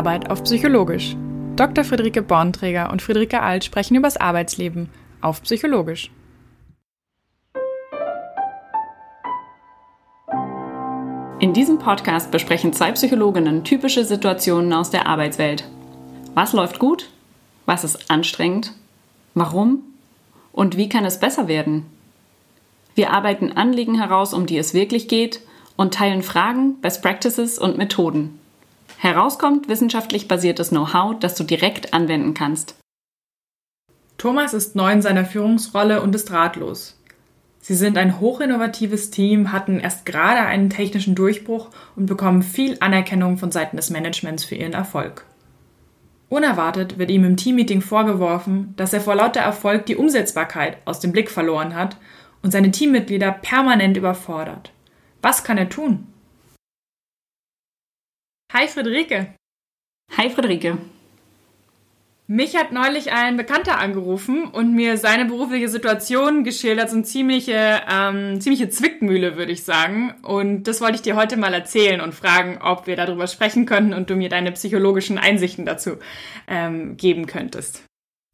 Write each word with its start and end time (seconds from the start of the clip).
Arbeit 0.00 0.30
auf 0.30 0.44
Psychologisch. 0.44 1.14
Dr. 1.56 1.84
Friederike 1.84 2.22
Bornträger 2.22 2.90
und 2.90 3.02
Friederike 3.02 3.42
Alt 3.42 3.66
sprechen 3.66 3.96
über 3.96 4.06
das 4.06 4.16
Arbeitsleben 4.16 4.88
auf 5.20 5.42
Psychologisch. 5.42 6.10
In 11.38 11.52
diesem 11.52 11.78
Podcast 11.78 12.30
besprechen 12.30 12.72
zwei 12.72 12.92
Psychologinnen 12.92 13.62
typische 13.62 14.06
Situationen 14.06 14.72
aus 14.72 14.88
der 14.88 15.06
Arbeitswelt. 15.06 15.68
Was 16.32 16.54
läuft 16.54 16.78
gut? 16.78 17.10
Was 17.66 17.84
ist 17.84 18.10
anstrengend? 18.10 18.72
Warum? 19.34 19.82
Und 20.50 20.78
wie 20.78 20.88
kann 20.88 21.04
es 21.04 21.20
besser 21.20 21.46
werden? 21.46 21.84
Wir 22.94 23.10
arbeiten 23.10 23.52
Anliegen 23.52 23.98
heraus, 23.98 24.32
um 24.32 24.46
die 24.46 24.56
es 24.56 24.72
wirklich 24.72 25.08
geht 25.08 25.42
und 25.76 25.92
teilen 25.92 26.22
Fragen, 26.22 26.80
Best 26.80 27.02
Practices 27.02 27.58
und 27.58 27.76
Methoden. 27.76 28.39
Herauskommt 28.98 29.68
wissenschaftlich 29.68 30.28
basiertes 30.28 30.70
Know-how, 30.70 31.18
das 31.18 31.34
du 31.34 31.44
direkt 31.44 31.94
anwenden 31.94 32.34
kannst. 32.34 32.76
Thomas 34.18 34.52
ist 34.52 34.76
neu 34.76 34.92
in 34.92 35.02
seiner 35.02 35.24
Führungsrolle 35.24 36.02
und 36.02 36.14
ist 36.14 36.30
ratlos. 36.30 37.00
Sie 37.62 37.74
sind 37.74 37.98
ein 37.98 38.20
hochinnovatives 38.20 39.10
Team, 39.10 39.52
hatten 39.52 39.80
erst 39.80 40.06
gerade 40.06 40.40
einen 40.40 40.70
technischen 40.70 41.14
Durchbruch 41.14 41.68
und 41.94 42.06
bekommen 42.06 42.42
viel 42.42 42.76
Anerkennung 42.80 43.38
von 43.38 43.50
Seiten 43.50 43.76
des 43.76 43.90
Managements 43.90 44.44
für 44.44 44.54
ihren 44.54 44.72
Erfolg. 44.72 45.24
Unerwartet 46.30 46.98
wird 46.98 47.10
ihm 47.10 47.24
im 47.24 47.36
Teammeeting 47.36 47.80
vorgeworfen, 47.80 48.72
dass 48.76 48.92
er 48.92 49.00
vor 49.00 49.14
lauter 49.14 49.40
Erfolg 49.40 49.86
die 49.86 49.96
Umsetzbarkeit 49.96 50.78
aus 50.84 51.00
dem 51.00 51.12
Blick 51.12 51.30
verloren 51.30 51.74
hat 51.74 51.96
und 52.42 52.50
seine 52.52 52.70
Teammitglieder 52.70 53.32
permanent 53.32 53.96
überfordert. 53.96 54.72
Was 55.22 55.44
kann 55.44 55.58
er 55.58 55.68
tun? 55.68 56.06
Hi 58.52 58.66
Friederike. 58.66 59.34
Hi 60.16 60.28
Friederike. 60.28 60.78
Mich 62.26 62.56
hat 62.56 62.72
neulich 62.72 63.12
ein 63.12 63.36
Bekannter 63.36 63.78
angerufen 63.78 64.44
und 64.44 64.74
mir 64.74 64.96
seine 64.96 65.24
berufliche 65.24 65.68
Situation 65.68 66.42
geschildert, 66.42 66.90
so 66.90 66.96
eine 66.96 67.04
ziemliche, 67.04 67.82
ähm, 67.88 68.40
ziemliche 68.40 68.68
Zwickmühle, 68.68 69.36
würde 69.36 69.52
ich 69.52 69.62
sagen. 69.62 70.14
Und 70.22 70.64
das 70.64 70.80
wollte 70.80 70.96
ich 70.96 71.02
dir 71.02 71.14
heute 71.14 71.36
mal 71.36 71.54
erzählen 71.54 72.00
und 72.00 72.12
fragen, 72.12 72.58
ob 72.60 72.88
wir 72.88 72.96
darüber 72.96 73.28
sprechen 73.28 73.66
könnten 73.66 73.94
und 73.94 74.10
du 74.10 74.16
mir 74.16 74.28
deine 74.28 74.50
psychologischen 74.50 75.16
Einsichten 75.16 75.64
dazu 75.64 75.98
ähm, 76.48 76.96
geben 76.96 77.26
könntest. 77.26 77.84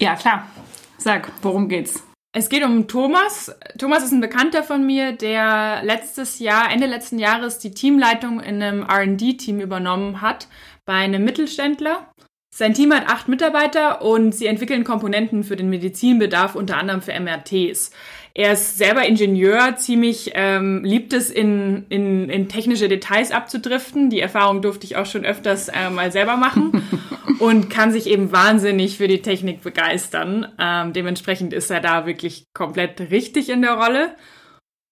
Ja, 0.01 0.15
klar. 0.17 0.51
Sag, 0.97 1.31
worum 1.43 1.69
geht's? 1.69 2.06
Es 2.39 2.51
geht 2.51 2.63
um 2.65 2.87
Thomas. 2.87 3.51
Thomas 3.79 4.05
ist 4.05 4.13
ein 4.13 4.21
Bekannter 4.21 4.63
von 4.63 4.85
mir, 4.85 5.13
der 5.13 5.81
letztes 5.83 6.39
Jahr, 6.39 6.71
Ende 6.71 6.85
letzten 6.85 7.19
Jahres, 7.19 7.59
die 7.61 7.71
Teamleitung 7.71 8.41
in 8.41 8.63
einem 8.63 8.83
RD-Team 8.83 9.59
übernommen 9.59 10.21
hat 10.21 10.47
bei 10.85 10.93
einem 10.93 11.25
Mittelständler. 11.25 12.13
Sein 12.55 12.75
Team 12.75 12.93
hat 12.93 13.09
acht 13.09 13.29
Mitarbeiter 13.29 14.03
und 14.03 14.35
sie 14.35 14.49
entwickeln 14.49 14.85
Komponenten 14.85 15.45
für 15.45 15.57
den 15.57 15.71
Medizinbedarf, 15.71 16.57
unter 16.57 16.77
anderem 16.77 17.01
für 17.01 17.19
MRTs. 17.19 17.91
Er 18.39 18.53
ist 18.53 18.77
selber 18.77 19.07
Ingenieur, 19.07 19.77
ziemlich 19.77 20.33
ähm, 20.35 20.85
liebt 20.85 21.15
es, 21.15 21.31
in, 21.31 21.87
in, 21.89 22.29
in 22.29 22.51
technische 22.51 22.87
Details 22.87 23.31
abzudriften. 23.31 24.11
Die 24.11 24.21
Erfahrung 24.21 24.61
durfte 24.61 24.85
ich 24.85 24.97
auch 24.97 25.07
schon 25.07 25.25
öfters 25.25 25.69
äh, 25.69 25.89
mal 25.89 26.13
selber 26.13 26.37
machen 26.37 26.83
und 27.39 27.71
kann 27.71 27.93
sich 27.93 28.07
eben 28.07 28.33
wahnsinnig 28.33 28.99
für 28.99 29.09
die 29.09 29.23
Technik 29.23 29.63
begeistern. 29.63 30.53
Ähm, 30.59 30.93
dementsprechend 30.93 31.55
ist 31.55 31.71
er 31.71 31.81
da 31.81 32.05
wirklich 32.05 32.45
komplett 32.53 33.01
richtig 33.11 33.49
in 33.49 33.63
der 33.63 33.73
Rolle 33.73 34.15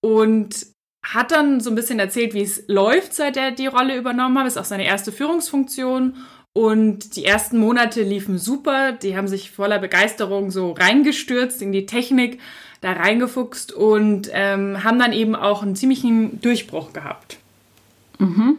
und 0.00 0.66
hat 1.04 1.30
dann 1.30 1.60
so 1.60 1.68
ein 1.68 1.76
bisschen 1.76 1.98
erzählt, 1.98 2.32
wie 2.32 2.40
es 2.40 2.64
läuft, 2.66 3.12
seit 3.12 3.36
er 3.36 3.50
die 3.50 3.66
Rolle 3.66 3.94
übernommen 3.98 4.38
hat. 4.38 4.46
Ist 4.46 4.56
auch 4.56 4.64
seine 4.64 4.86
erste 4.86 5.12
Führungsfunktion 5.12 6.16
und 6.54 7.16
die 7.16 7.24
ersten 7.24 7.58
Monate 7.58 8.02
liefen 8.02 8.38
super. 8.38 8.92
Die 8.92 9.16
haben 9.16 9.28
sich 9.28 9.50
voller 9.50 9.80
Begeisterung 9.80 10.50
so 10.50 10.72
reingestürzt 10.72 11.60
in 11.60 11.72
die 11.72 11.84
Technik 11.84 12.40
da 12.80 12.92
reingefuchst 12.92 13.72
und 13.72 14.30
ähm, 14.32 14.84
haben 14.84 14.98
dann 14.98 15.12
eben 15.12 15.34
auch 15.34 15.62
einen 15.62 15.74
ziemlichen 15.74 16.40
Durchbruch 16.40 16.92
gehabt. 16.92 17.38
Mhm. 18.18 18.58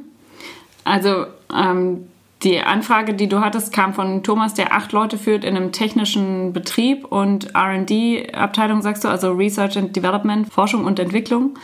Also 0.84 1.28
ähm, 1.56 2.08
die 2.44 2.60
Anfrage, 2.60 3.14
die 3.14 3.30
du 3.30 3.40
hattest, 3.40 3.72
kam 3.72 3.94
von 3.94 4.24
Thomas, 4.24 4.54
der 4.54 4.74
acht 4.74 4.92
Leute 4.92 5.18
führt 5.18 5.46
in 5.46 5.56
einem 5.56 5.72
technischen 5.72 6.52
Betrieb 6.52 7.06
und 7.06 7.56
RD-Abteilung, 7.56 8.82
sagst 8.82 9.06
du, 9.06 9.08
also 9.08 9.32
Research 9.32 9.78
and 9.78 9.96
Development, 9.96 10.52
Forschung 10.52 10.84
und 10.84 11.00
Entwicklung. 11.00 11.58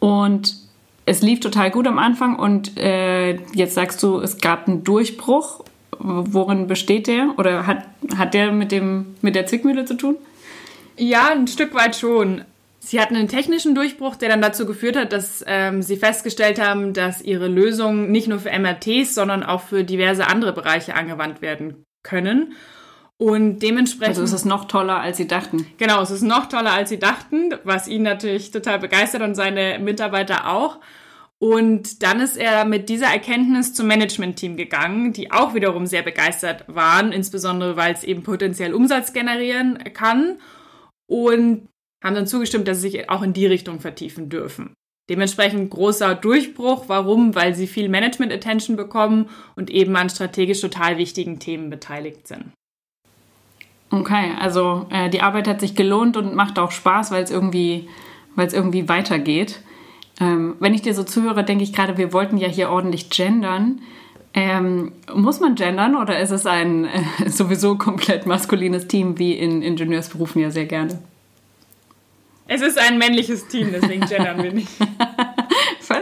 Und 0.00 0.61
es 1.04 1.22
lief 1.22 1.40
total 1.40 1.70
gut 1.70 1.86
am 1.86 1.98
Anfang 1.98 2.36
und 2.38 2.78
äh, 2.78 3.32
jetzt 3.54 3.74
sagst 3.74 4.02
du, 4.02 4.20
es 4.20 4.38
gab 4.38 4.68
einen 4.68 4.84
Durchbruch. 4.84 5.64
Worin 5.98 6.66
besteht 6.66 7.06
der? 7.06 7.34
Oder 7.38 7.66
hat, 7.66 7.84
hat 8.16 8.34
der 8.34 8.50
mit, 8.50 8.72
dem, 8.72 9.14
mit 9.20 9.34
der 9.34 9.46
Zwickmühle 9.46 9.84
zu 9.84 9.94
tun? 9.94 10.16
Ja, 10.96 11.30
ein 11.30 11.46
Stück 11.46 11.74
weit 11.74 11.96
schon. 11.96 12.44
Sie 12.80 13.00
hatten 13.00 13.14
einen 13.14 13.28
technischen 13.28 13.76
Durchbruch, 13.76 14.16
der 14.16 14.28
dann 14.28 14.42
dazu 14.42 14.66
geführt 14.66 14.96
hat, 14.96 15.12
dass 15.12 15.44
ähm, 15.46 15.82
sie 15.82 15.96
festgestellt 15.96 16.60
haben, 16.60 16.92
dass 16.92 17.22
ihre 17.22 17.46
Lösungen 17.46 18.10
nicht 18.10 18.26
nur 18.26 18.40
für 18.40 18.50
MRTs, 18.50 19.14
sondern 19.14 19.44
auch 19.44 19.60
für 19.60 19.84
diverse 19.84 20.26
andere 20.26 20.52
Bereiche 20.52 20.94
angewandt 20.94 21.42
werden 21.42 21.84
können. 22.02 22.54
Und 23.22 23.60
dementsprechend. 23.60 24.18
Also 24.18 24.24
es 24.24 24.32
ist 24.32 24.46
noch 24.46 24.64
toller, 24.64 24.98
als 24.98 25.16
sie 25.16 25.28
dachten. 25.28 25.64
Genau, 25.78 26.02
es 26.02 26.10
ist 26.10 26.22
noch 26.22 26.46
toller, 26.46 26.72
als 26.72 26.88
sie 26.88 26.98
dachten, 26.98 27.54
was 27.62 27.86
ihn 27.86 28.02
natürlich 28.02 28.50
total 28.50 28.80
begeistert 28.80 29.22
und 29.22 29.36
seine 29.36 29.78
Mitarbeiter 29.78 30.50
auch. 30.50 30.80
Und 31.38 32.02
dann 32.02 32.18
ist 32.18 32.36
er 32.36 32.64
mit 32.64 32.88
dieser 32.88 33.06
Erkenntnis 33.06 33.74
zum 33.74 33.86
Management-Team 33.86 34.56
gegangen, 34.56 35.12
die 35.12 35.30
auch 35.30 35.54
wiederum 35.54 35.86
sehr 35.86 36.02
begeistert 36.02 36.64
waren, 36.66 37.12
insbesondere 37.12 37.76
weil 37.76 37.94
es 37.94 38.02
eben 38.02 38.24
potenziell 38.24 38.74
Umsatz 38.74 39.12
generieren 39.12 39.78
kann 39.94 40.38
und 41.06 41.68
haben 42.02 42.16
dann 42.16 42.26
zugestimmt, 42.26 42.66
dass 42.66 42.80
sie 42.80 42.90
sich 42.90 43.08
auch 43.08 43.22
in 43.22 43.34
die 43.34 43.46
Richtung 43.46 43.78
vertiefen 43.78 44.30
dürfen. 44.30 44.74
Dementsprechend 45.08 45.70
großer 45.70 46.16
Durchbruch. 46.16 46.88
Warum? 46.88 47.36
Weil 47.36 47.54
sie 47.54 47.68
viel 47.68 47.88
Management-Attention 47.88 48.76
bekommen 48.76 49.28
und 49.54 49.70
eben 49.70 49.94
an 49.94 50.10
strategisch 50.10 50.60
total 50.60 50.98
wichtigen 50.98 51.38
Themen 51.38 51.70
beteiligt 51.70 52.26
sind. 52.26 52.50
Okay, 53.92 54.32
also 54.40 54.86
äh, 54.88 55.10
die 55.10 55.20
Arbeit 55.20 55.46
hat 55.46 55.60
sich 55.60 55.74
gelohnt 55.74 56.16
und 56.16 56.34
macht 56.34 56.58
auch 56.58 56.70
Spaß, 56.70 57.10
weil 57.10 57.22
es 57.22 57.30
irgendwie, 57.30 57.90
irgendwie 58.36 58.88
weitergeht. 58.88 59.60
Ähm, 60.18 60.56
wenn 60.60 60.72
ich 60.72 60.80
dir 60.80 60.94
so 60.94 61.04
zuhöre, 61.04 61.44
denke 61.44 61.62
ich 61.62 61.74
gerade, 61.74 61.98
wir 61.98 62.14
wollten 62.14 62.38
ja 62.38 62.48
hier 62.48 62.70
ordentlich 62.70 63.10
gendern. 63.10 63.82
Ähm, 64.32 64.92
muss 65.14 65.40
man 65.40 65.56
gendern 65.56 65.94
oder 65.94 66.18
ist 66.18 66.30
es 66.30 66.46
ein 66.46 66.86
äh, 66.86 67.02
sowieso 67.28 67.76
komplett 67.76 68.24
maskulines 68.24 68.88
Team 68.88 69.18
wie 69.18 69.34
in 69.34 69.60
Ingenieursberufen 69.60 70.40
ja 70.40 70.50
sehr 70.50 70.64
gerne? 70.64 70.98
Es 72.48 72.62
ist 72.62 72.78
ein 72.78 72.96
männliches 72.96 73.46
Team, 73.48 73.72
deswegen 73.72 74.06
gendern 74.06 74.42
wir 74.42 74.52
nicht. 74.54 74.70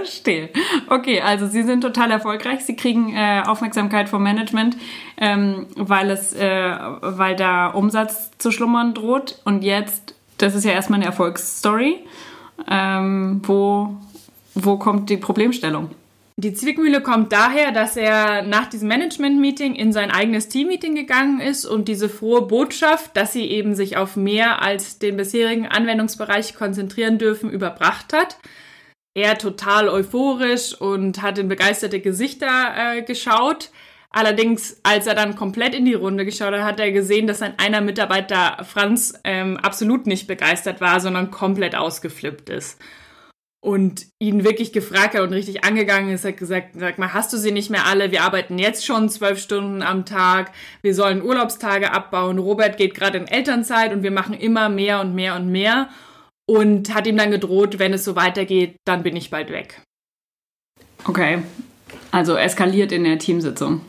Verstehe. 0.01 0.49
Okay, 0.89 1.21
also 1.21 1.47
Sie 1.47 1.63
sind 1.63 1.83
total 1.83 2.11
erfolgreich. 2.11 2.65
Sie 2.65 2.75
kriegen 2.75 3.15
äh, 3.15 3.43
Aufmerksamkeit 3.47 4.09
vom 4.09 4.23
Management, 4.23 4.79
ähm, 5.19 5.67
weil 5.77 6.11
es, 6.11 6.33
äh, 6.33 6.75
weil 7.03 7.37
da 7.37 7.67
Umsatz 7.67 8.31
zu 8.39 8.51
schlummern 8.51 8.95
droht. 8.95 9.41
Und 9.45 9.63
jetzt, 9.63 10.15
das 10.39 10.55
ist 10.55 10.65
ja 10.65 10.73
erstmal 10.73 11.01
eine 11.01 11.07
Erfolgsstory. 11.07 11.99
Ähm, 12.67 13.43
wo, 13.45 13.95
wo 14.55 14.79
kommt 14.79 15.11
die 15.11 15.19
Problemstellung? 15.19 15.91
Die 16.37 16.55
Zwickmühle 16.55 17.03
kommt 17.03 17.31
daher, 17.35 17.71
dass 17.71 17.99
er 17.99 18.41
nach 18.41 18.65
diesem 18.65 18.89
Management-Meeting 18.89 19.75
in 19.75 19.93
sein 19.93 20.11
eigenes 20.11 20.49
Team-Meeting 20.49 20.95
gegangen 20.95 21.41
ist 21.41 21.67
und 21.67 21.89
diese 21.89 22.09
frohe 22.09 22.41
Botschaft, 22.41 23.15
dass 23.19 23.35
sie 23.35 23.45
eben 23.45 23.75
sich 23.75 23.99
auf 23.99 24.17
mehr 24.17 24.63
als 24.63 24.99
den 24.99 25.19
bisherigen 25.19 25.67
Anwendungsbereich 25.67 26.55
konzentrieren 26.55 27.19
dürfen, 27.19 27.51
überbracht 27.51 28.15
hat. 28.15 28.39
Er 29.15 29.39
total 29.39 29.89
euphorisch 29.89 30.75
und 30.81 31.21
hat 31.23 31.39
in 31.39 31.49
begeisterte 31.49 32.01
Gesichter 32.01 32.75
äh, 32.77 33.03
geschaut. 33.03 33.71
Allerdings, 34.11 34.81
als 34.83 35.07
er 35.07 35.15
dann 35.15 35.37
komplett 35.37 35.75
in 35.75 35.85
die 35.85 35.95
Runde 35.95 36.25
geschaut 36.25 36.53
hat, 36.53 36.63
hat 36.63 36.81
er 36.81 36.93
gesehen, 36.93 37.27
dass 37.27 37.43
ein 37.43 37.59
einer 37.59 37.81
Mitarbeiter 37.81 38.65
Franz 38.65 39.15
ähm, 39.25 39.57
absolut 39.57 40.07
nicht 40.07 40.27
begeistert 40.27 40.81
war, 40.81 41.01
sondern 41.01 41.31
komplett 41.31 41.75
ausgeflippt 41.77 42.51
ist 42.51 42.81
und 43.61 44.07
ihn 44.19 44.43
wirklich 44.43 44.73
gefragt 44.73 45.15
hat 45.15 45.21
und 45.21 45.35
richtig 45.35 45.65
angegangen 45.65 46.11
ist, 46.13 46.25
hat 46.25 46.39
gesagt, 46.39 46.71
sag 46.77 46.99
mal, 46.99 47.13
hast 47.13 47.33
du 47.33 47.37
sie 47.37 47.53
nicht 47.53 47.69
mehr 47.69 47.87
alle? 47.87 48.11
Wir 48.11 48.23
arbeiten 48.23 48.59
jetzt 48.59 48.87
schon 48.87 49.11
zwölf 49.11 49.39
Stunden 49.39 49.83
am 49.83 50.07
Tag. 50.07 50.53
Wir 50.81 50.95
sollen 50.95 51.23
Urlaubstage 51.23 51.93
abbauen. 51.93 52.39
Robert 52.39 52.79
geht 52.79 52.95
gerade 52.95 53.19
in 53.19 53.29
Elternzeit 53.29 53.93
und 53.93 54.03
wir 54.03 54.11
machen 54.11 54.35
immer 54.35 54.71
mehr 54.71 55.01
und 55.01 55.15
mehr 55.15 55.37
und 55.37 55.51
mehr. 55.51 55.91
Und 56.51 56.93
hat 56.93 57.07
ihm 57.07 57.17
dann 57.17 57.31
gedroht, 57.31 57.79
wenn 57.79 57.93
es 57.93 58.05
so 58.05 58.17
weitergeht, 58.17 58.75
dann 58.85 59.05
bin 59.05 59.15
ich 59.15 59.31
bald 59.31 59.53
weg. 59.53 59.83
Okay. 61.05 61.45
Also 62.11 62.35
eskaliert 62.35 62.91
in 62.91 63.05
der 63.05 63.21
Teamsitzung. 63.21 63.83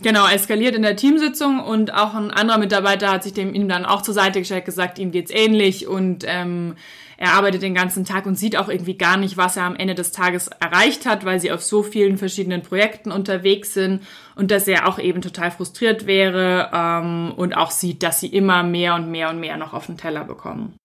Genau, 0.00 0.28
eskaliert 0.28 0.76
in 0.76 0.82
der 0.82 0.94
Teamsitzung 0.94 1.58
und 1.58 1.94
auch 1.94 2.14
ein 2.14 2.30
anderer 2.30 2.58
Mitarbeiter 2.58 3.10
hat 3.10 3.24
sich 3.24 3.32
dem 3.32 3.54
ihm 3.54 3.68
dann 3.68 3.84
auch 3.84 4.02
zur 4.02 4.14
Seite 4.14 4.38
gestellt, 4.38 4.66
gesagt, 4.66 5.00
ihm 5.00 5.10
geht's 5.10 5.32
ähnlich 5.32 5.88
und 5.88 6.24
ähm, 6.28 6.76
er 7.16 7.32
arbeitet 7.32 7.62
den 7.62 7.74
ganzen 7.74 8.04
Tag 8.04 8.26
und 8.26 8.36
sieht 8.36 8.56
auch 8.56 8.68
irgendwie 8.68 8.96
gar 8.96 9.16
nicht, 9.16 9.36
was 9.36 9.56
er 9.56 9.64
am 9.64 9.74
Ende 9.74 9.96
des 9.96 10.12
Tages 10.12 10.46
erreicht 10.60 11.06
hat, 11.06 11.24
weil 11.24 11.40
sie 11.40 11.50
auf 11.50 11.62
so 11.64 11.82
vielen 11.82 12.18
verschiedenen 12.18 12.62
Projekten 12.62 13.10
unterwegs 13.10 13.74
sind 13.74 14.02
und 14.36 14.52
dass 14.52 14.68
er 14.68 14.86
auch 14.86 15.00
eben 15.00 15.22
total 15.22 15.50
frustriert 15.50 16.06
wäre 16.06 16.70
ähm, 16.72 17.32
und 17.34 17.56
auch 17.56 17.72
sieht, 17.72 18.04
dass 18.04 18.20
sie 18.20 18.28
immer 18.28 18.62
mehr 18.62 18.94
und 18.94 19.10
mehr 19.10 19.28
und 19.28 19.40
mehr 19.40 19.56
noch 19.56 19.72
auf 19.72 19.86
den 19.86 19.98
Teller 19.98 20.22
bekommen 20.22 20.76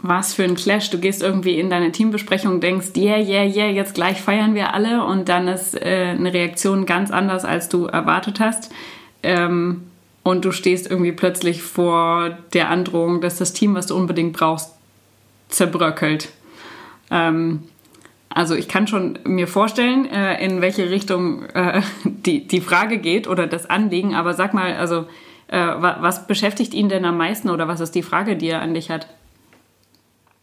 was 0.00 0.34
für 0.34 0.44
ein 0.44 0.54
Clash. 0.54 0.90
Du 0.90 0.98
gehst 0.98 1.22
irgendwie 1.22 1.58
in 1.58 1.70
deine 1.70 1.92
Teambesprechung, 1.92 2.60
denkst, 2.60 2.88
yeah, 2.96 3.18
yeah, 3.18 3.44
yeah, 3.44 3.68
jetzt 3.68 3.94
gleich 3.94 4.20
feiern 4.20 4.54
wir 4.54 4.74
alle 4.74 5.04
und 5.04 5.28
dann 5.28 5.48
ist 5.48 5.74
äh, 5.74 6.14
eine 6.16 6.32
Reaktion 6.32 6.86
ganz 6.86 7.10
anders, 7.10 7.44
als 7.44 7.68
du 7.68 7.86
erwartet 7.86 8.40
hast. 8.40 8.72
Ähm, 9.22 9.82
und 10.22 10.44
du 10.44 10.52
stehst 10.52 10.90
irgendwie 10.90 11.12
plötzlich 11.12 11.62
vor 11.62 12.36
der 12.52 12.68
Androhung, 12.68 13.20
dass 13.20 13.38
das 13.38 13.52
Team, 13.52 13.74
was 13.74 13.86
du 13.86 13.96
unbedingt 13.96 14.34
brauchst, 14.34 14.74
zerbröckelt. 15.48 16.28
Ähm, 17.10 17.64
also 18.28 18.54
ich 18.54 18.68
kann 18.68 18.86
schon 18.86 19.18
mir 19.24 19.48
vorstellen, 19.48 20.06
äh, 20.10 20.44
in 20.44 20.60
welche 20.60 20.90
Richtung 20.90 21.44
äh, 21.46 21.80
die, 22.04 22.46
die 22.46 22.60
Frage 22.60 22.98
geht 22.98 23.26
oder 23.26 23.46
das 23.46 23.68
Anliegen, 23.68 24.14
aber 24.14 24.34
sag 24.34 24.54
mal, 24.54 24.74
also 24.74 25.06
äh, 25.48 25.58
was 25.58 26.26
beschäftigt 26.26 26.74
ihn 26.74 26.88
denn 26.88 27.06
am 27.06 27.16
meisten 27.16 27.48
oder 27.48 27.66
was 27.68 27.80
ist 27.80 27.94
die 27.94 28.02
Frage, 28.02 28.36
die 28.36 28.48
er 28.48 28.60
an 28.60 28.74
dich 28.74 28.90
hat? 28.90 29.08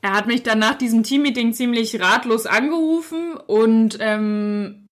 Er 0.05 0.13
hat 0.13 0.27
mich 0.27 0.43
dann 0.43 0.59
nach 0.59 0.75
diesem 0.75 1.01
Teammeeting 1.01 1.53
ziemlich 1.53 1.99
ratlos 1.99 2.45
angerufen 2.45 3.37
und 3.47 3.97
ähm, 3.99 4.85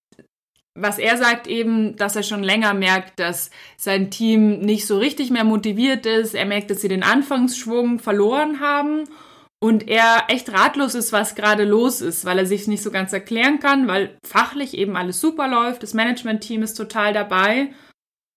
was 0.76 0.98
er 0.98 1.16
sagt 1.18 1.46
eben, 1.46 1.94
dass 1.94 2.16
er 2.16 2.24
schon 2.24 2.42
länger 2.42 2.74
merkt, 2.74 3.20
dass 3.20 3.52
sein 3.76 4.10
Team 4.10 4.58
nicht 4.58 4.88
so 4.88 4.98
richtig 4.98 5.30
mehr 5.30 5.44
motiviert 5.44 6.04
ist. 6.04 6.34
Er 6.34 6.46
merkt, 6.46 6.68
dass 6.68 6.80
sie 6.80 6.88
den 6.88 7.04
Anfangsschwung 7.04 8.00
verloren 8.00 8.58
haben 8.58 9.04
und 9.60 9.86
er 9.86 10.24
echt 10.26 10.52
ratlos 10.52 10.96
ist, 10.96 11.12
was 11.12 11.36
gerade 11.36 11.62
los 11.62 12.00
ist, 12.00 12.24
weil 12.24 12.40
er 12.40 12.46
sich 12.46 12.66
nicht 12.66 12.82
so 12.82 12.90
ganz 12.90 13.12
erklären 13.12 13.60
kann, 13.60 13.86
weil 13.86 14.18
fachlich 14.26 14.76
eben 14.76 14.96
alles 14.96 15.20
super 15.20 15.46
läuft. 15.46 15.84
Das 15.84 15.94
Management-Team 15.94 16.64
ist 16.64 16.74
total 16.74 17.12
dabei 17.12 17.68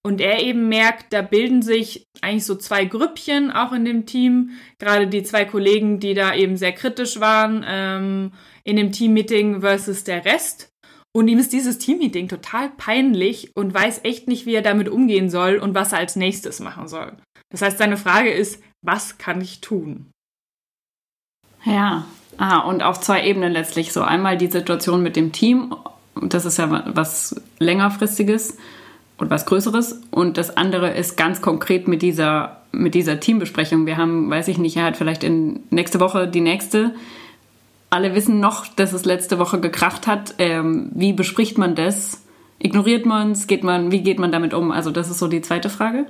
und 0.04 0.22
er 0.22 0.42
eben 0.42 0.70
merkt, 0.70 1.12
da 1.12 1.22
bilden 1.22 1.62
sich 1.62 2.06
eigentlich 2.22 2.46
so 2.46 2.56
zwei 2.56 2.86
Grüppchen 2.86 3.52
auch 3.52 3.74
in 3.74 3.84
dem 3.84 4.06
Team. 4.06 4.52
Gerade 4.80 5.08
die 5.08 5.24
zwei 5.24 5.44
Kollegen, 5.44 6.00
die 6.00 6.14
da 6.14 6.34
eben 6.34 6.56
sehr 6.56 6.72
kritisch 6.72 7.20
waren 7.20 7.66
ähm, 7.68 8.32
in 8.64 8.78
dem 8.78 8.92
Teammeeting 8.92 9.62
versus 9.62 10.04
der 10.04 10.24
Rest. 10.24 10.70
Und 11.14 11.28
ihm 11.28 11.40
ist 11.40 11.52
dieses 11.52 11.78
Teammeeting 11.78 12.28
total 12.28 12.70
peinlich 12.78 13.52
und 13.56 13.74
weiß 13.74 14.02
echt 14.04 14.28
nicht, 14.28 14.46
wie 14.46 14.56
er 14.56 14.62
damit 14.62 14.88
umgehen 14.88 15.30
soll 15.30 15.58
und 15.58 15.74
was 15.74 15.92
er 15.92 16.00
als 16.00 16.16
nächstes 16.16 16.60
machen 16.60 16.88
soll. 16.88 17.14
Das 17.50 17.62
heißt, 17.62 17.78
seine 17.78 17.98
Frage 17.98 18.30
ist, 18.30 18.62
was 18.82 19.18
kann 19.18 19.42
ich 19.42 19.62
tun? 19.62 20.12
Ja, 21.66 22.06
ah, 22.38 22.60
und 22.60 22.84
auf 22.84 23.00
zwei 23.00 23.26
Ebenen 23.26 23.52
letztlich. 23.52 23.92
So 23.92 24.04
einmal 24.04 24.38
die 24.38 24.48
Situation 24.48 25.02
mit 25.02 25.16
dem 25.16 25.32
Team, 25.32 25.76
das 26.22 26.46
ist 26.46 26.58
ja 26.58 26.84
was 26.96 27.42
längerfristiges 27.60 28.58
und 29.18 29.30
was 29.30 29.46
Größeres. 29.46 30.02
Und 30.12 30.38
das 30.38 30.58
andere 30.58 30.92
ist 30.92 31.18
ganz 31.18 31.42
konkret 31.42 31.88
mit 31.88 32.02
dieser, 32.02 32.62
mit 32.72 32.94
dieser 32.94 33.20
Teambesprechung. 33.20 33.86
Wir 33.86 33.98
haben, 33.98 34.30
weiß 34.30 34.48
ich 34.48 34.58
nicht, 34.58 34.78
er 34.78 34.86
hat 34.86 34.98
vielleicht 34.98 35.24
in 35.24 35.62
nächste 35.70 36.00
Woche 36.00 36.28
die 36.28 36.42
nächste. 36.42 36.94
Alle 37.90 38.14
wissen 38.14 38.40
noch, 38.40 38.68
dass 38.68 38.94
es 38.94 39.06
letzte 39.06 39.40
Woche 39.40 39.60
gekracht 39.60 40.08
hat. 40.08 40.36
Ähm, 40.38 40.90
wie 40.94 41.14
bespricht 41.14 41.58
man 41.58 41.76
das? 41.76 42.24
Ignoriert 42.60 43.06
man 43.06 43.32
es? 43.32 43.48
Geht 43.48 43.64
man, 43.64 43.92
wie 43.92 44.02
geht 44.02 44.20
man 44.20 44.32
damit 44.32 44.54
um? 44.54 44.72
Also, 44.72 44.92
das 44.92 45.10
ist 45.10 45.20
so 45.20 45.28
die 45.28 45.42
zweite 45.42 45.70
Frage. 45.70 46.06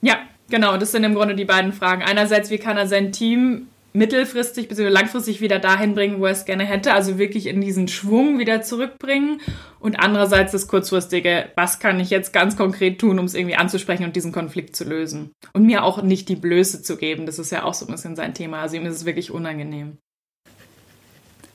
Ja, 0.00 0.16
genau. 0.48 0.76
Das 0.76 0.92
sind 0.92 1.04
im 1.04 1.14
Grunde 1.14 1.34
die 1.34 1.44
beiden 1.44 1.72
Fragen. 1.72 2.02
Einerseits, 2.02 2.50
wie 2.50 2.58
kann 2.58 2.76
er 2.76 2.86
sein 2.86 3.12
Team 3.12 3.68
mittelfristig 3.92 4.68
bzw. 4.68 4.88
langfristig 4.88 5.40
wieder 5.40 5.58
dahin 5.58 5.94
bringen, 5.94 6.20
wo 6.20 6.26
er 6.26 6.32
es 6.32 6.44
gerne 6.44 6.64
hätte, 6.64 6.94
also 6.94 7.18
wirklich 7.18 7.46
in 7.46 7.60
diesen 7.60 7.88
Schwung 7.88 8.38
wieder 8.38 8.62
zurückbringen. 8.62 9.40
Und 9.80 9.96
andererseits 9.96 10.52
das 10.52 10.68
kurzfristige, 10.68 11.50
was 11.56 11.78
kann 11.78 12.00
ich 12.00 12.10
jetzt 12.10 12.32
ganz 12.32 12.56
konkret 12.56 12.98
tun, 12.98 13.18
um 13.18 13.26
es 13.26 13.34
irgendwie 13.34 13.56
anzusprechen 13.56 14.04
und 14.04 14.16
diesen 14.16 14.32
Konflikt 14.32 14.76
zu 14.76 14.84
lösen. 14.84 15.32
Und 15.52 15.66
mir 15.66 15.84
auch 15.84 16.02
nicht 16.02 16.28
die 16.28 16.36
Blöße 16.36 16.82
zu 16.82 16.96
geben, 16.96 17.26
das 17.26 17.38
ist 17.38 17.52
ja 17.52 17.64
auch 17.64 17.74
so 17.74 17.86
ein 17.86 17.92
bisschen 17.92 18.16
sein 18.16 18.34
Thema. 18.34 18.60
Also 18.60 18.76
ihm 18.76 18.86
ist 18.86 18.96
es 18.96 19.04
wirklich 19.04 19.30
unangenehm. 19.30 19.98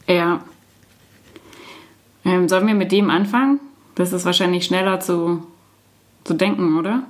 Ja. 0.07 0.43
Ähm, 2.23 2.47
sollen 2.47 2.67
wir 2.67 2.75
mit 2.75 2.91
dem 2.91 3.09
anfangen? 3.09 3.59
Das 3.95 4.13
ist 4.13 4.25
wahrscheinlich 4.25 4.65
schneller 4.65 4.99
zu, 4.99 5.45
zu 6.23 6.33
denken, 6.33 6.77
oder? 6.77 7.03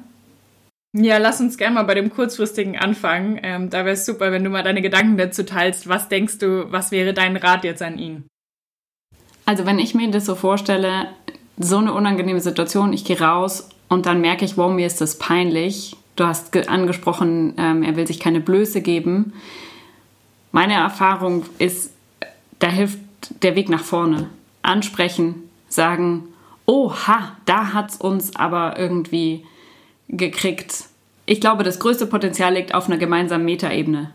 Ja, 0.99 1.17
lass 1.19 1.39
uns 1.39 1.57
gerne 1.57 1.75
mal 1.75 1.83
bei 1.83 1.93
dem 1.93 2.09
kurzfristigen 2.09 2.75
anfangen. 2.75 3.39
Ähm, 3.43 3.69
da 3.69 3.85
wäre 3.85 3.93
es 3.93 4.05
super, 4.05 4.31
wenn 4.31 4.43
du 4.43 4.49
mal 4.49 4.63
deine 4.63 4.81
Gedanken 4.81 5.15
dazu 5.15 5.45
teilst. 5.45 5.87
Was 5.87 6.09
denkst 6.09 6.39
du, 6.39 6.71
was 6.71 6.89
wäre 6.89 7.13
dein 7.13 7.37
Rat 7.37 7.63
jetzt 7.63 7.83
an 7.83 7.99
ihn? 7.99 8.23
Also 9.45 9.67
wenn 9.67 9.77
ich 9.77 9.93
mir 9.93 10.09
das 10.09 10.25
so 10.25 10.33
vorstelle, 10.33 11.09
so 11.59 11.77
eine 11.77 11.93
unangenehme 11.93 12.39
Situation, 12.39 12.93
ich 12.93 13.05
gehe 13.05 13.19
raus 13.19 13.69
und 13.89 14.07
dann 14.07 14.21
merke 14.21 14.43
ich, 14.43 14.57
wow, 14.57 14.71
mir 14.71 14.87
ist 14.87 14.99
das 14.99 15.19
peinlich. 15.19 15.95
Du 16.15 16.25
hast 16.25 16.55
angesprochen, 16.67 17.53
ähm, 17.57 17.83
er 17.83 17.95
will 17.95 18.07
sich 18.07 18.19
keine 18.19 18.39
Blöße 18.39 18.81
geben. 18.81 19.33
Meine 20.51 20.73
Erfahrung 20.73 21.45
ist, 21.59 21.91
da 22.57 22.69
hilft 22.69 22.97
der 23.43 23.55
Weg 23.55 23.69
nach 23.69 23.83
vorne. 23.83 24.31
Ansprechen, 24.63 25.43
sagen, 25.69 26.23
oha, 26.65 27.37
da 27.45 27.73
hat 27.73 27.91
es 27.91 27.97
uns 27.97 28.35
aber 28.35 28.79
irgendwie 28.79 29.45
gekriegt. 30.09 30.85
Ich 31.25 31.41
glaube, 31.41 31.63
das 31.63 31.79
größte 31.79 32.05
Potenzial 32.05 32.53
liegt 32.53 32.73
auf 32.73 32.87
einer 32.87 32.97
gemeinsamen 32.97 33.45
Metaebene. 33.45 34.11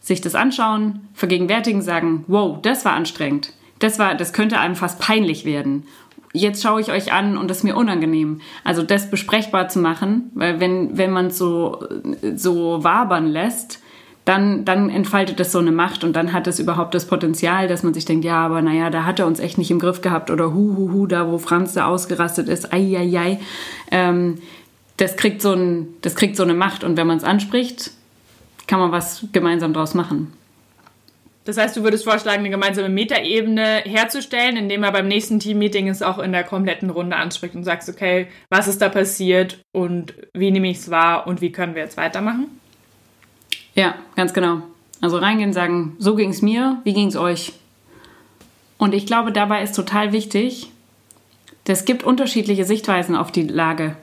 Sich 0.00 0.20
das 0.20 0.34
anschauen, 0.34 1.08
vergegenwärtigen, 1.14 1.82
sagen, 1.82 2.24
wow, 2.26 2.58
das 2.60 2.84
war 2.84 2.92
anstrengend. 2.92 3.52
Das 3.78 3.98
war, 3.98 4.14
das 4.14 4.32
könnte 4.32 4.58
einem 4.58 4.76
fast 4.76 4.98
peinlich 4.98 5.44
werden. 5.44 5.86
Jetzt 6.32 6.62
schaue 6.62 6.80
ich 6.80 6.90
euch 6.90 7.12
an 7.12 7.36
und 7.36 7.48
das 7.48 7.58
ist 7.58 7.64
mir 7.64 7.76
unangenehm. 7.76 8.40
Also 8.64 8.82
das 8.82 9.10
besprechbar 9.10 9.68
zu 9.68 9.78
machen, 9.78 10.30
weil 10.34 10.58
wenn, 10.58 10.96
wenn 10.98 11.10
man 11.10 11.26
es 11.26 11.38
so, 11.38 11.86
so 12.34 12.82
wabern 12.82 13.26
lässt, 13.26 13.80
dann, 14.24 14.64
dann 14.64 14.88
entfaltet 14.88 15.38
es 15.40 15.52
so 15.52 15.58
eine 15.58 15.70
Macht 15.70 16.02
und 16.02 16.16
dann 16.16 16.32
hat 16.32 16.46
es 16.46 16.58
überhaupt 16.58 16.94
das 16.94 17.06
Potenzial, 17.06 17.68
dass 17.68 17.82
man 17.82 17.92
sich 17.92 18.06
denkt, 18.06 18.24
ja, 18.24 18.44
aber 18.44 18.62
naja, 18.62 18.88
da 18.88 19.04
hat 19.04 19.18
er 19.18 19.26
uns 19.26 19.38
echt 19.38 19.58
nicht 19.58 19.70
im 19.70 19.78
Griff 19.78 20.00
gehabt 20.00 20.30
oder 20.30 20.54
hu, 20.54 20.76
hu, 20.76 20.92
hu, 20.92 21.06
da 21.06 21.30
wo 21.30 21.36
Franz 21.38 21.74
da 21.74 21.86
ausgerastet 21.86 22.48
ist, 22.48 22.72
ai, 22.72 22.96
ai, 22.96 23.18
ai. 23.18 23.40
Ähm, 23.90 24.36
das 24.96 25.16
kriegt 25.16 25.42
so, 25.42 25.52
ein, 25.52 25.88
das 26.02 26.14
kriegt 26.14 26.36
so 26.36 26.42
eine 26.42 26.54
Macht 26.54 26.84
und 26.84 26.96
wenn 26.96 27.06
man 27.06 27.16
es 27.16 27.24
anspricht, 27.24 27.90
kann 28.66 28.78
man 28.78 28.92
was 28.92 29.26
gemeinsam 29.32 29.72
draus 29.72 29.94
machen. 29.94 30.32
Das 31.44 31.58
heißt, 31.58 31.76
du 31.76 31.82
würdest 31.82 32.04
vorschlagen, 32.04 32.38
eine 32.38 32.50
gemeinsame 32.50 32.88
Metaebene 32.88 33.82
herzustellen, 33.84 34.56
indem 34.56 34.82
er 34.82 34.92
beim 34.92 35.08
nächsten 35.08 35.40
Teammeeting 35.40 35.88
es 35.88 36.00
auch 36.00 36.18
in 36.18 36.32
der 36.32 36.42
kompletten 36.42 36.88
Runde 36.88 37.16
anspricht 37.16 37.54
und 37.54 37.64
sagst, 37.64 37.88
okay, 37.90 38.28
was 38.48 38.66
ist 38.66 38.80
da 38.80 38.88
passiert 38.88 39.62
und 39.72 40.14
wie 40.32 40.50
nehme 40.50 40.70
ich 40.70 40.78
es 40.78 40.90
wahr 40.90 41.26
und 41.26 41.42
wie 41.42 41.52
können 41.52 41.74
wir 41.74 41.82
jetzt 41.82 41.98
weitermachen? 41.98 42.46
Ja, 43.74 43.96
ganz 44.16 44.32
genau. 44.32 44.62
Also 45.02 45.18
reingehen, 45.18 45.52
sagen, 45.52 45.96
so 45.98 46.16
ging 46.16 46.30
es 46.30 46.40
mir, 46.40 46.80
wie 46.84 46.94
ging 46.94 47.08
es 47.08 47.16
euch? 47.16 47.52
Und 48.78 48.94
ich 48.94 49.04
glaube, 49.04 49.30
dabei 49.30 49.62
ist 49.62 49.76
total 49.76 50.12
wichtig, 50.12 50.70
es 51.66 51.84
gibt 51.84 52.04
unterschiedliche 52.04 52.64
Sichtweisen 52.64 53.16
auf 53.16 53.32
die 53.32 53.42
Lage. 53.42 53.96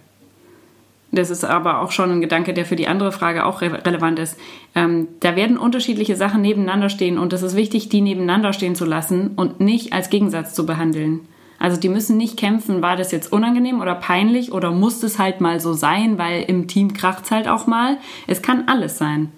Das 1.11 1.29
ist 1.29 1.43
aber 1.43 1.81
auch 1.81 1.91
schon 1.91 2.09
ein 2.09 2.21
Gedanke, 2.21 2.53
der 2.53 2.65
für 2.65 2.77
die 2.77 2.87
andere 2.87 3.11
Frage 3.11 3.45
auch 3.45 3.61
re 3.61 3.85
relevant 3.85 4.17
ist. 4.17 4.39
Ähm, 4.75 5.09
da 5.19 5.35
werden 5.35 5.57
unterschiedliche 5.57 6.15
Sachen 6.15 6.41
nebeneinander 6.41 6.89
stehen 6.89 7.17
und 7.17 7.33
es 7.33 7.43
ist 7.43 7.55
wichtig, 7.55 7.89
die 7.89 8.01
nebeneinander 8.01 8.53
stehen 8.53 8.75
zu 8.75 8.85
lassen 8.85 9.31
und 9.35 9.59
nicht 9.59 9.91
als 9.91 10.09
Gegensatz 10.09 10.53
zu 10.53 10.65
behandeln. 10.65 11.21
Also 11.59 11.79
die 11.79 11.89
müssen 11.89 12.17
nicht 12.17 12.37
kämpfen, 12.37 12.81
war 12.81 12.95
das 12.95 13.11
jetzt 13.11 13.31
unangenehm 13.31 13.81
oder 13.81 13.93
peinlich 13.93 14.51
oder 14.51 14.71
muss 14.71 15.03
es 15.03 15.19
halt 15.19 15.41
mal 15.41 15.59
so 15.59 15.73
sein, 15.73 16.17
weil 16.17 16.43
im 16.43 16.67
Team 16.67 16.93
kracht 16.93 17.25
es 17.25 17.31
halt 17.31 17.47
auch 17.47 17.67
mal. 17.67 17.97
Es 18.25 18.41
kann 18.41 18.63
alles 18.67 18.97
sein. 18.97 19.31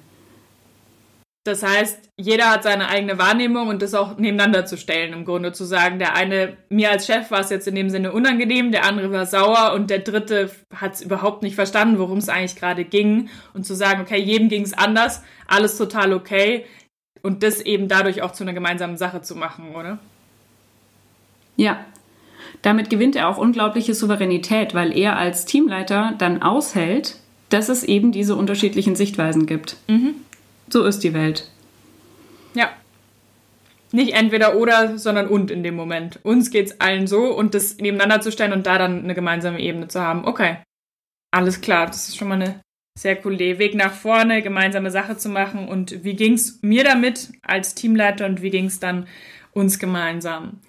Das 1.43 1.61
heißt, 1.61 2.09
jeder 2.17 2.49
hat 2.49 2.63
seine 2.63 2.87
eigene 2.87 3.17
Wahrnehmung 3.17 3.67
und 3.67 3.81
das 3.81 3.93
auch 3.93 4.17
nebeneinander 4.17 4.65
zu 4.65 4.77
stellen, 4.77 5.11
im 5.11 5.25
Grunde 5.25 5.51
zu 5.51 5.65
sagen, 5.65 5.99
der 5.99 6.15
eine, 6.15 6.55
mir 6.69 6.89
als 6.89 7.05
Chef 7.05 7.31
war 7.31 7.41
es 7.41 7.49
jetzt 7.49 7.67
in 7.67 7.75
dem 7.75 7.89
Sinne 7.89 8.13
unangenehm, 8.13 8.71
der 8.71 8.85
andere 8.85 9.11
war 9.11 9.25
sauer 9.25 9.73
und 9.73 9.89
der 9.89 9.99
dritte 9.99 10.49
hat 10.73 10.93
es 10.93 11.01
überhaupt 11.01 11.43
nicht 11.43 11.55
verstanden, 11.55 11.99
worum 11.99 12.19
es 12.19 12.29
eigentlich 12.29 12.55
gerade 12.55 12.85
ging. 12.85 13.29
Und 13.53 13.65
zu 13.65 13.75
sagen, 13.75 14.01
okay, 14.01 14.21
jedem 14.21 14.47
ging 14.47 14.63
es 14.63 14.73
anders, 14.73 15.21
alles 15.45 15.77
total 15.77 16.13
okay. 16.13 16.65
Und 17.21 17.43
das 17.43 17.59
eben 17.59 17.89
dadurch 17.89 18.21
auch 18.21 18.31
zu 18.31 18.45
einer 18.45 18.53
gemeinsamen 18.53 18.97
Sache 18.97 19.21
zu 19.21 19.35
machen, 19.35 19.75
oder? 19.75 19.99
Ja. 21.57 21.85
Damit 22.61 22.89
gewinnt 22.89 23.17
er 23.17 23.27
auch 23.27 23.37
unglaubliche 23.37 23.93
Souveränität, 23.93 24.73
weil 24.73 24.97
er 24.97 25.17
als 25.17 25.43
Teamleiter 25.43 26.13
dann 26.17 26.41
aushält, 26.41 27.17
dass 27.49 27.67
es 27.67 27.83
eben 27.83 28.13
diese 28.13 28.35
unterschiedlichen 28.35 28.95
Sichtweisen 28.95 29.45
gibt. 29.45 29.75
Mhm. 29.87 30.15
So 30.73 30.85
ist 30.85 31.03
die 31.03 31.13
Welt. 31.13 31.51
Ja. 32.55 32.71
nicht 33.91 34.15
entweder 34.15 34.57
oder, 34.57 34.97
sondern 34.97 35.27
und 35.27 35.51
in 35.51 35.61
dem 35.61 35.75
Moment. 35.75 36.19
Uns 36.23 36.49
geht's 36.49 36.81
allen 36.81 37.05
so 37.05 37.25
und 37.25 37.53
das 37.53 37.77
nebeneinander 37.77 38.21
zu 38.21 38.31
stellen 38.31 38.53
und 38.53 38.65
da 38.65 38.79
dann 38.79 39.03
eine 39.03 39.13
gemeinsame 39.13 39.59
Ebene 39.59 39.87
zu 39.87 40.01
haben. 40.01 40.25
Okay. 40.25 40.57
Alles 41.29 41.61
klar, 41.61 41.85
das 41.85 42.09
ist 42.09 42.17
schon 42.17 42.27
mal 42.27 42.41
eine 42.41 42.59
sehr 42.97 43.15
coole. 43.17 43.59
Weg 43.59 43.75
nach 43.75 43.93
vorne, 43.93 44.41
gemeinsame 44.41 44.89
Sache 44.89 45.15
zu 45.15 45.29
machen 45.29 45.67
und 45.67 46.03
wie 46.03 46.15
ging's 46.15 46.57
mir 46.63 46.83
damit 46.83 47.31
als 47.43 47.75
Teamleiter 47.75 48.25
und 48.25 48.41
wie 48.41 48.49
ging's 48.49 48.79
dann 48.79 49.07
uns 49.51 49.77
gemeinsam? 49.77 50.59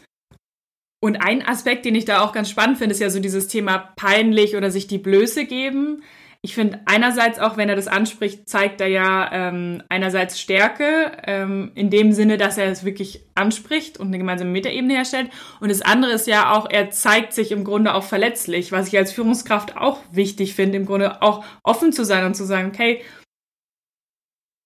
Und 1.02 1.16
ein 1.16 1.48
Aspekt, 1.48 1.86
den 1.86 1.94
ich 1.94 2.04
da 2.04 2.20
auch 2.20 2.32
ganz 2.32 2.50
spannend 2.50 2.76
finde, 2.76 2.92
ist 2.92 3.00
ja 3.00 3.08
so 3.08 3.20
dieses 3.20 3.48
Thema 3.48 3.78
peinlich 3.96 4.54
oder 4.54 4.70
sich 4.70 4.86
die 4.86 4.98
Blöße 4.98 5.46
geben 5.46 6.02
ich 6.44 6.54
finde 6.54 6.80
einerseits 6.84 7.38
auch, 7.38 7.56
wenn 7.56 7.70
er 7.70 7.74
das 7.74 7.88
anspricht, 7.88 8.46
zeigt 8.46 8.82
er 8.82 8.88
ja 8.88 9.32
ähm, 9.32 9.82
einerseits 9.88 10.38
Stärke, 10.38 11.12
ähm, 11.24 11.72
in 11.74 11.88
dem 11.88 12.12
Sinne, 12.12 12.36
dass 12.36 12.58
er 12.58 12.66
es 12.66 12.84
wirklich 12.84 13.22
anspricht 13.34 13.98
und 13.98 14.08
eine 14.08 14.18
gemeinsame 14.18 14.50
Metaebene 14.50 14.92
herstellt. 14.92 15.30
Und 15.60 15.70
das 15.70 15.80
andere 15.80 16.12
ist 16.12 16.26
ja 16.26 16.52
auch, 16.52 16.68
er 16.68 16.90
zeigt 16.90 17.32
sich 17.32 17.50
im 17.50 17.64
Grunde 17.64 17.94
auch 17.94 18.04
verletzlich, 18.04 18.72
was 18.72 18.88
ich 18.88 18.98
als 18.98 19.10
Führungskraft 19.10 19.78
auch 19.78 20.00
wichtig 20.12 20.54
finde, 20.54 20.76
im 20.76 20.84
Grunde 20.84 21.22
auch 21.22 21.46
offen 21.62 21.94
zu 21.94 22.04
sein 22.04 22.26
und 22.26 22.34
zu 22.34 22.44
sagen, 22.44 22.68
okay, 22.68 23.00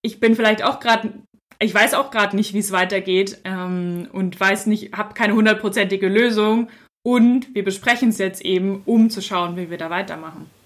ich 0.02 0.18
bin 0.18 0.34
vielleicht 0.34 0.64
auch 0.64 0.80
gerade, 0.80 1.12
ich 1.60 1.72
weiß 1.72 1.94
auch 1.94 2.10
gerade 2.10 2.34
nicht, 2.34 2.54
wie 2.54 2.58
es 2.58 2.72
weitergeht 2.72 3.38
ähm, 3.44 4.08
und 4.10 4.40
weiß 4.40 4.66
nicht, 4.66 4.94
habe 4.94 5.14
keine 5.14 5.34
hundertprozentige 5.34 6.08
Lösung. 6.08 6.70
Und 7.04 7.54
wir 7.54 7.62
besprechen 7.62 8.08
es 8.08 8.18
jetzt 8.18 8.44
eben, 8.44 8.82
um 8.84 9.10
zu 9.10 9.22
schauen, 9.22 9.56
wie 9.56 9.70
wir 9.70 9.78
da 9.78 9.90
weitermachen. 9.90 10.57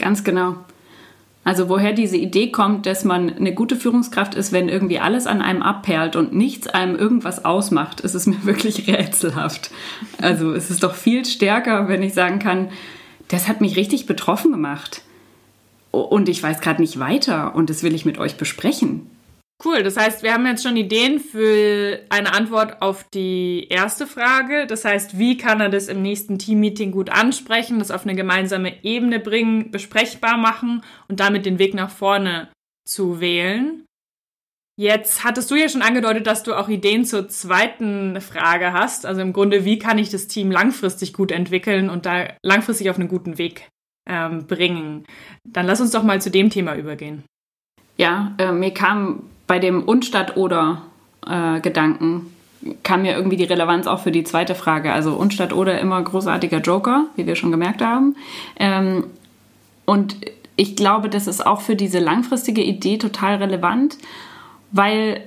Ganz 0.00 0.24
genau. 0.24 0.56
Also 1.44 1.68
woher 1.68 1.92
diese 1.92 2.16
Idee 2.16 2.50
kommt, 2.50 2.86
dass 2.86 3.04
man 3.04 3.34
eine 3.34 3.54
gute 3.54 3.76
Führungskraft 3.76 4.34
ist, 4.34 4.52
wenn 4.52 4.68
irgendwie 4.68 4.98
alles 4.98 5.26
an 5.26 5.42
einem 5.42 5.62
abperlt 5.62 6.16
und 6.16 6.34
nichts 6.34 6.66
einem 6.66 6.96
irgendwas 6.96 7.44
ausmacht, 7.44 8.00
ist 8.00 8.14
es 8.14 8.26
mir 8.26 8.44
wirklich 8.44 8.88
rätselhaft. 8.88 9.70
Also 10.20 10.52
es 10.52 10.70
ist 10.70 10.82
doch 10.82 10.94
viel 10.94 11.24
stärker, 11.24 11.88
wenn 11.88 12.02
ich 12.02 12.14
sagen 12.14 12.38
kann, 12.38 12.70
das 13.28 13.46
hat 13.46 13.60
mich 13.60 13.76
richtig 13.76 14.06
betroffen 14.06 14.52
gemacht. 14.52 15.02
Und 15.90 16.28
ich 16.28 16.42
weiß 16.42 16.60
gerade 16.60 16.80
nicht 16.80 16.98
weiter 16.98 17.54
und 17.54 17.68
das 17.68 17.82
will 17.82 17.94
ich 17.94 18.04
mit 18.04 18.18
euch 18.18 18.36
besprechen. 18.36 19.06
Cool, 19.62 19.82
das 19.82 19.98
heißt, 19.98 20.22
wir 20.22 20.32
haben 20.32 20.46
jetzt 20.46 20.62
schon 20.62 20.76
Ideen 20.76 21.20
für 21.20 22.00
eine 22.08 22.32
Antwort 22.32 22.80
auf 22.80 23.04
die 23.12 23.66
erste 23.68 24.06
Frage. 24.06 24.66
Das 24.66 24.86
heißt, 24.86 25.18
wie 25.18 25.36
kann 25.36 25.60
er 25.60 25.68
das 25.68 25.88
im 25.88 26.00
nächsten 26.00 26.38
Teammeeting 26.38 26.92
gut 26.92 27.10
ansprechen, 27.10 27.78
das 27.78 27.90
auf 27.90 28.04
eine 28.04 28.14
gemeinsame 28.14 28.82
Ebene 28.82 29.20
bringen, 29.20 29.70
besprechbar 29.70 30.38
machen 30.38 30.82
und 31.08 31.20
damit 31.20 31.44
den 31.44 31.58
Weg 31.58 31.74
nach 31.74 31.90
vorne 31.90 32.48
zu 32.86 33.20
wählen. 33.20 33.84
Jetzt 34.78 35.24
hattest 35.24 35.50
du 35.50 35.56
ja 35.56 35.68
schon 35.68 35.82
angedeutet, 35.82 36.26
dass 36.26 36.42
du 36.42 36.54
auch 36.54 36.70
Ideen 36.70 37.04
zur 37.04 37.28
zweiten 37.28 38.18
Frage 38.22 38.72
hast. 38.72 39.04
Also 39.04 39.20
im 39.20 39.34
Grunde, 39.34 39.66
wie 39.66 39.78
kann 39.78 39.98
ich 39.98 40.08
das 40.08 40.26
Team 40.26 40.50
langfristig 40.50 41.12
gut 41.12 41.30
entwickeln 41.32 41.90
und 41.90 42.06
da 42.06 42.28
langfristig 42.42 42.88
auf 42.88 42.98
einen 42.98 43.08
guten 43.08 43.36
Weg 43.36 43.68
ähm, 44.08 44.46
bringen? 44.46 45.04
Dann 45.46 45.66
lass 45.66 45.82
uns 45.82 45.90
doch 45.90 46.02
mal 46.02 46.22
zu 46.22 46.30
dem 46.30 46.48
Thema 46.48 46.76
übergehen. 46.76 47.24
Ja, 47.98 48.34
äh, 48.38 48.52
mir 48.52 48.72
kam 48.72 49.24
bei 49.50 49.58
dem 49.58 49.82
Und 49.82 50.12
oder 50.36 50.82
äh, 51.26 51.58
Gedanken 51.58 52.32
kam 52.84 53.02
mir 53.02 53.16
irgendwie 53.16 53.36
die 53.36 53.42
Relevanz 53.42 53.88
auch 53.88 53.98
für 53.98 54.12
die 54.12 54.22
zweite 54.22 54.54
Frage. 54.54 54.92
Also 54.92 55.14
und 55.14 55.40
oder 55.52 55.80
immer 55.80 56.00
großartiger 56.00 56.58
Joker, 56.58 57.06
wie 57.16 57.26
wir 57.26 57.34
schon 57.34 57.50
gemerkt 57.50 57.82
haben. 57.82 58.14
Ähm, 58.60 59.06
und 59.86 60.14
ich 60.54 60.76
glaube, 60.76 61.08
das 61.08 61.26
ist 61.26 61.44
auch 61.44 61.62
für 61.62 61.74
diese 61.74 61.98
langfristige 61.98 62.62
Idee 62.62 62.96
total 62.96 63.38
relevant, 63.38 63.98
weil, 64.70 65.20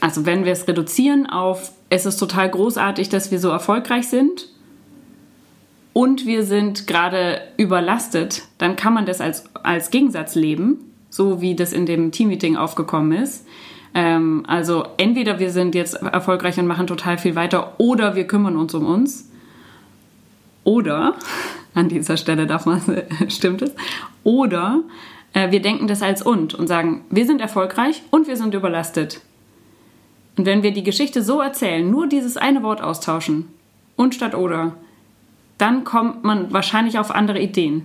also 0.00 0.24
wenn 0.24 0.44
wir 0.44 0.52
es 0.52 0.68
reduzieren 0.68 1.28
auf, 1.28 1.72
es 1.90 2.06
ist 2.06 2.18
total 2.18 2.48
großartig, 2.48 3.08
dass 3.08 3.32
wir 3.32 3.40
so 3.40 3.48
erfolgreich 3.48 4.06
sind 4.06 4.46
und 5.92 6.26
wir 6.26 6.44
sind 6.44 6.86
gerade 6.86 7.40
überlastet, 7.56 8.42
dann 8.58 8.76
kann 8.76 8.94
man 8.94 9.04
das 9.04 9.20
als, 9.20 9.46
als 9.64 9.90
Gegensatz 9.90 10.36
leben 10.36 10.91
so 11.12 11.42
wie 11.42 11.54
das 11.54 11.74
in 11.74 11.84
dem 11.84 12.10
Teammeeting 12.10 12.56
aufgekommen 12.56 13.12
ist. 13.12 13.46
Ähm, 13.94 14.44
also 14.48 14.86
entweder 14.96 15.38
wir 15.38 15.50
sind 15.50 15.74
jetzt 15.74 15.94
erfolgreich 15.94 16.58
und 16.58 16.66
machen 16.66 16.86
total 16.86 17.18
viel 17.18 17.34
weiter 17.34 17.74
oder 17.78 18.16
wir 18.16 18.26
kümmern 18.26 18.56
uns 18.56 18.74
um 18.74 18.86
uns. 18.86 19.30
Oder, 20.64 21.14
an 21.74 21.90
dieser 21.90 22.16
Stelle 22.16 22.46
darf 22.46 22.64
man, 22.64 22.80
stimmt 23.28 23.60
es, 23.60 23.72
oder 24.24 24.80
äh, 25.34 25.50
wir 25.50 25.60
denken 25.60 25.86
das 25.86 26.00
als 26.00 26.22
und 26.22 26.54
und 26.54 26.66
sagen, 26.66 27.02
wir 27.10 27.26
sind 27.26 27.42
erfolgreich 27.42 28.02
und 28.10 28.26
wir 28.26 28.38
sind 28.38 28.54
überlastet. 28.54 29.20
Und 30.38 30.46
wenn 30.46 30.62
wir 30.62 30.72
die 30.72 30.82
Geschichte 30.82 31.22
so 31.22 31.42
erzählen, 31.42 31.90
nur 31.90 32.06
dieses 32.06 32.38
eine 32.38 32.62
Wort 32.62 32.80
austauschen, 32.80 33.48
und 33.96 34.14
statt 34.14 34.34
oder, 34.34 34.72
dann 35.58 35.84
kommt 35.84 36.24
man 36.24 36.50
wahrscheinlich 36.54 36.98
auf 36.98 37.10
andere 37.10 37.38
Ideen. 37.38 37.84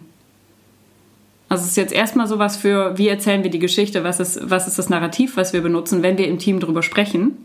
Also 1.50 1.64
es 1.64 1.72
ist 1.72 1.78
jetzt 1.78 1.94
erstmal 1.94 2.28
sowas 2.28 2.58
für, 2.58 2.98
wie 2.98 3.08
erzählen 3.08 3.44
wir 3.44 3.52
die 3.52 3.60
Geschichte, 3.60 4.04
was 4.04 4.20
ist, 4.20 4.50
was 4.50 4.68
ist 4.68 4.78
das 4.78 4.90
Narrativ, 4.90 5.38
was 5.38 5.54
wir 5.54 5.62
benutzen, 5.62 6.04
wenn 6.04 6.18
wir 6.18 6.28
im 6.28 6.40
Team 6.40 6.60
drüber 6.60 6.84
sprechen. 6.84 7.38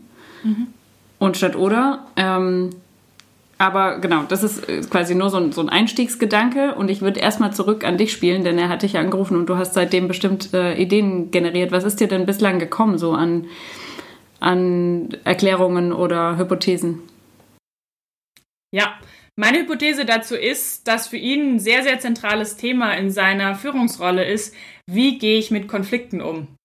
Mhm. 0.43 0.67
Und 1.19 1.37
statt 1.37 1.55
oder. 1.55 2.05
Ähm, 2.17 2.71
aber 3.57 3.99
genau, 3.99 4.23
das 4.27 4.43
ist 4.43 4.67
äh, 4.67 4.81
quasi 4.81 5.15
nur 5.15 5.29
so 5.29 5.37
ein, 5.37 5.53
so 5.53 5.61
ein 5.61 5.69
Einstiegsgedanke 5.69 6.75
und 6.75 6.89
ich 6.89 7.01
würde 7.01 7.21
erstmal 7.21 7.53
zurück 7.53 7.85
an 7.85 7.97
dich 7.97 8.11
spielen, 8.11 8.43
denn 8.43 8.57
er 8.57 8.67
hat 8.67 8.81
dich 8.81 8.93
ja 8.93 8.99
angerufen 8.99 9.37
und 9.37 9.47
du 9.47 9.55
hast 9.55 9.73
seitdem 9.73 10.09
bestimmt 10.09 10.53
äh, 10.53 10.75
Ideen 10.75 11.31
generiert. 11.31 11.71
Was 11.71 11.85
ist 11.85 12.01
dir 12.01 12.09
denn 12.09 12.25
bislang 12.25 12.59
gekommen, 12.59 12.97
so 12.97 13.13
an, 13.13 13.45
an 14.41 15.09
Erklärungen 15.23 15.93
oder 15.93 16.37
Hypothesen? 16.37 16.99
Ja, 18.71 18.95
meine 19.35 19.59
Hypothese 19.59 20.05
dazu 20.05 20.35
ist, 20.35 20.87
dass 20.87 21.07
für 21.07 21.17
ihn 21.17 21.55
ein 21.55 21.59
sehr, 21.59 21.83
sehr 21.83 21.99
zentrales 21.99 22.55
Thema 22.55 22.93
in 22.93 23.09
seiner 23.09 23.55
Führungsrolle 23.55 24.23
ist, 24.25 24.53
wie 24.87 25.17
gehe 25.17 25.39
ich 25.39 25.49
mit 25.49 25.67
Konflikten 25.67 26.21
um? 26.21 26.55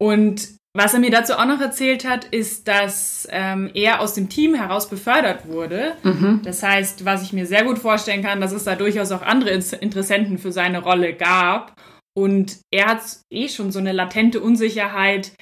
Und 0.00 0.58
was 0.76 0.94
er 0.94 1.00
mir 1.00 1.10
dazu 1.10 1.34
auch 1.34 1.46
noch 1.46 1.60
erzählt 1.60 2.06
hat, 2.06 2.26
ist, 2.26 2.68
dass 2.68 3.26
ähm, 3.32 3.70
er 3.74 4.00
aus 4.00 4.14
dem 4.14 4.28
Team 4.28 4.54
heraus 4.54 4.88
befördert 4.88 5.48
wurde. 5.48 5.96
Mhm. 6.04 6.40
Das 6.44 6.62
heißt, 6.62 7.04
was 7.04 7.22
ich 7.22 7.32
mir 7.32 7.46
sehr 7.46 7.64
gut 7.64 7.78
vorstellen 7.78 8.22
kann, 8.22 8.40
dass 8.40 8.52
es 8.52 8.64
da 8.64 8.76
durchaus 8.76 9.10
auch 9.10 9.22
andere 9.22 9.50
Interessenten 9.50 10.38
für 10.38 10.52
seine 10.52 10.82
Rolle 10.82 11.14
gab. 11.14 11.80
Und 12.16 12.58
er 12.72 12.86
hat 12.86 13.02
eh 13.30 13.48
schon 13.48 13.72
so 13.72 13.78
eine 13.78 13.92
latente 13.92 14.40
Unsicherheit. 14.40 15.32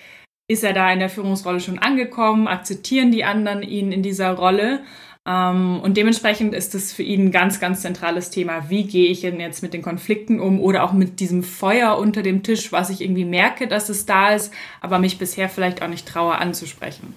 Ist 0.48 0.64
er 0.64 0.72
da 0.72 0.90
in 0.92 1.00
der 1.00 1.10
Führungsrolle 1.10 1.60
schon 1.60 1.78
angekommen? 1.78 2.46
Akzeptieren 2.46 3.10
die 3.10 3.24
anderen 3.24 3.62
ihn 3.62 3.92
in 3.92 4.02
dieser 4.02 4.32
Rolle? 4.32 4.84
Ähm, 5.26 5.80
und 5.80 5.96
dementsprechend 5.96 6.54
ist 6.54 6.74
es 6.74 6.92
für 6.92 7.02
ihn 7.02 7.26
ein 7.26 7.30
ganz, 7.32 7.58
ganz 7.58 7.82
zentrales 7.82 8.30
Thema. 8.30 8.70
Wie 8.70 8.84
gehe 8.84 9.08
ich 9.08 9.22
denn 9.22 9.40
jetzt 9.40 9.62
mit 9.62 9.74
den 9.74 9.82
Konflikten 9.82 10.38
um 10.38 10.60
oder 10.60 10.84
auch 10.84 10.92
mit 10.92 11.18
diesem 11.18 11.42
Feuer 11.42 11.98
unter 11.98 12.22
dem 12.22 12.42
Tisch, 12.42 12.70
was 12.70 12.90
ich 12.90 13.00
irgendwie 13.00 13.24
merke, 13.24 13.66
dass 13.66 13.88
es 13.88 14.06
da 14.06 14.34
ist, 14.34 14.52
aber 14.80 14.98
mich 14.98 15.18
bisher 15.18 15.48
vielleicht 15.48 15.82
auch 15.82 15.88
nicht 15.88 16.06
traue 16.06 16.38
anzusprechen. 16.38 17.14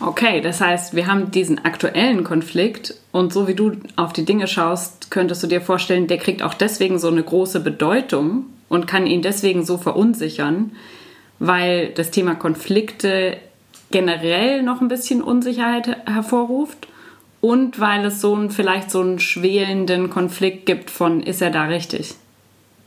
Okay, 0.00 0.40
das 0.40 0.60
heißt, 0.60 0.94
wir 0.94 1.08
haben 1.08 1.32
diesen 1.32 1.64
aktuellen 1.64 2.22
Konflikt 2.22 2.94
und 3.10 3.32
so 3.32 3.48
wie 3.48 3.54
du 3.54 3.72
auf 3.96 4.12
die 4.12 4.24
Dinge 4.24 4.46
schaust, 4.46 5.10
könntest 5.10 5.42
du 5.42 5.48
dir 5.48 5.60
vorstellen, 5.60 6.06
der 6.06 6.18
kriegt 6.18 6.40
auch 6.40 6.54
deswegen 6.54 7.00
so 7.00 7.08
eine 7.08 7.24
große 7.24 7.58
Bedeutung 7.58 8.44
und 8.68 8.86
kann 8.86 9.08
ihn 9.08 9.22
deswegen 9.22 9.64
so 9.64 9.76
verunsichern, 9.76 10.70
weil 11.40 11.88
das 11.88 12.12
Thema 12.12 12.36
Konflikte 12.36 13.38
generell 13.90 14.62
noch 14.62 14.80
ein 14.80 14.86
bisschen 14.86 15.20
Unsicherheit 15.20 15.88
hervorruft 16.06 16.86
und 17.40 17.78
weil 17.78 18.04
es 18.04 18.20
so 18.20 18.34
ein, 18.34 18.50
vielleicht 18.50 18.90
so 18.90 19.00
einen 19.00 19.18
schwelenden 19.18 20.10
Konflikt 20.10 20.66
gibt 20.66 20.90
von, 20.90 21.22
ist 21.22 21.40
er 21.40 21.50
da 21.50 21.64
richtig? 21.64 22.14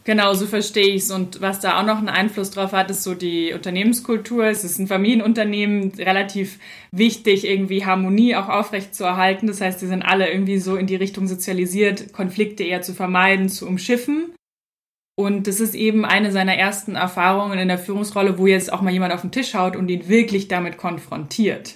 Genau, 0.03 0.33
so 0.33 0.47
verstehe 0.47 0.95
ich 0.95 1.03
es. 1.03 1.11
Und 1.11 1.41
was 1.41 1.59
da 1.59 1.79
auch 1.79 1.85
noch 1.85 1.99
einen 1.99 2.09
Einfluss 2.09 2.49
drauf 2.49 2.71
hat, 2.71 2.89
ist 2.89 3.03
so 3.03 3.13
die 3.13 3.53
Unternehmenskultur. 3.53 4.45
Es 4.45 4.63
ist 4.63 4.79
ein 4.79 4.87
Familienunternehmen, 4.87 5.91
relativ 5.91 6.57
wichtig, 6.91 7.45
irgendwie 7.45 7.85
Harmonie 7.85 8.35
auch 8.35 8.49
aufrecht 8.49 8.95
zu 8.95 9.03
erhalten. 9.03 9.45
Das 9.45 9.61
heißt, 9.61 9.79
sie 9.79 9.87
sind 9.87 10.01
alle 10.01 10.31
irgendwie 10.31 10.57
so 10.57 10.75
in 10.75 10.87
die 10.87 10.95
Richtung 10.95 11.27
sozialisiert, 11.27 12.13
Konflikte 12.13 12.63
eher 12.63 12.81
zu 12.81 12.95
vermeiden, 12.95 13.47
zu 13.47 13.67
umschiffen. 13.67 14.33
Und 15.15 15.45
das 15.45 15.59
ist 15.59 15.75
eben 15.75 16.03
eine 16.03 16.31
seiner 16.31 16.55
ersten 16.55 16.95
Erfahrungen 16.95 17.59
in 17.59 17.67
der 17.67 17.77
Führungsrolle, 17.77 18.39
wo 18.39 18.47
jetzt 18.47 18.73
auch 18.73 18.81
mal 18.81 18.93
jemand 18.93 19.13
auf 19.13 19.21
den 19.21 19.31
Tisch 19.31 19.53
haut 19.53 19.75
und 19.75 19.87
ihn 19.89 20.07
wirklich 20.07 20.47
damit 20.47 20.77
konfrontiert. 20.77 21.75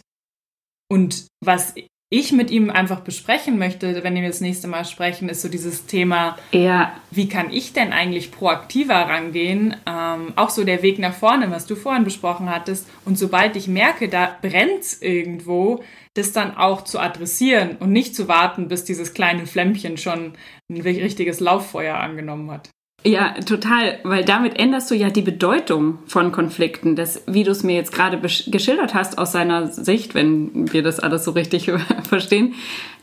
Und 0.89 1.27
was 1.43 1.75
ich 2.09 2.31
mit 2.31 2.51
ihm 2.51 2.69
einfach 2.69 3.01
besprechen 3.01 3.57
möchte, 3.57 4.03
wenn 4.03 4.15
wir 4.15 4.27
das 4.27 4.41
nächste 4.41 4.67
Mal 4.67 4.85
sprechen, 4.85 5.27
ist 5.27 5.41
so 5.41 5.49
dieses 5.49 5.87
Thema, 5.87 6.37
ja. 6.51 6.93
wie 7.11 7.27
kann 7.27 7.51
ich 7.51 7.73
denn 7.73 7.93
eigentlich 7.93 8.31
proaktiver 8.31 8.95
rangehen? 8.95 9.75
Ähm, 9.87 10.33
auch 10.35 10.51
so 10.51 10.63
der 10.63 10.83
Weg 10.83 10.99
nach 10.99 11.13
vorne, 11.13 11.49
was 11.49 11.65
du 11.65 11.75
vorhin 11.75 12.03
besprochen 12.03 12.49
hattest. 12.49 12.87
Und 13.05 13.17
sobald 13.17 13.55
ich 13.55 13.67
merke, 13.67 14.07
da 14.07 14.37
brennt 14.41 15.01
irgendwo, 15.01 15.83
das 16.13 16.31
dann 16.31 16.55
auch 16.55 16.83
zu 16.83 16.99
adressieren 16.99 17.77
und 17.79 17.91
nicht 17.91 18.15
zu 18.15 18.27
warten, 18.27 18.67
bis 18.67 18.85
dieses 18.85 19.13
kleine 19.13 19.47
Flämmchen 19.47 19.97
schon 19.97 20.33
ein 20.69 20.81
richtiges 20.81 21.39
Lauffeuer 21.39 21.97
angenommen 21.97 22.51
hat. 22.51 22.69
Ja, 23.05 23.33
total, 23.33 23.99
weil 24.01 24.25
damit 24.25 24.57
änderst 24.57 24.89
du 24.89 24.95
ja 24.95 25.11
die 25.11 25.21
Bedeutung 25.21 25.99
von 26.07 26.31
Konflikten. 26.31 26.95
Das, 26.95 27.21
wie 27.27 27.43
du 27.43 27.51
es 27.51 27.61
mir 27.61 27.75
jetzt 27.75 27.91
gerade 27.91 28.19
geschildert 28.19 28.95
hast 28.95 29.19
aus 29.19 29.31
seiner 29.31 29.67
Sicht, 29.67 30.15
wenn 30.15 30.73
wir 30.73 30.81
das 30.81 30.99
alles 30.99 31.23
so 31.23 31.31
richtig 31.31 31.71
verstehen, 32.09 32.55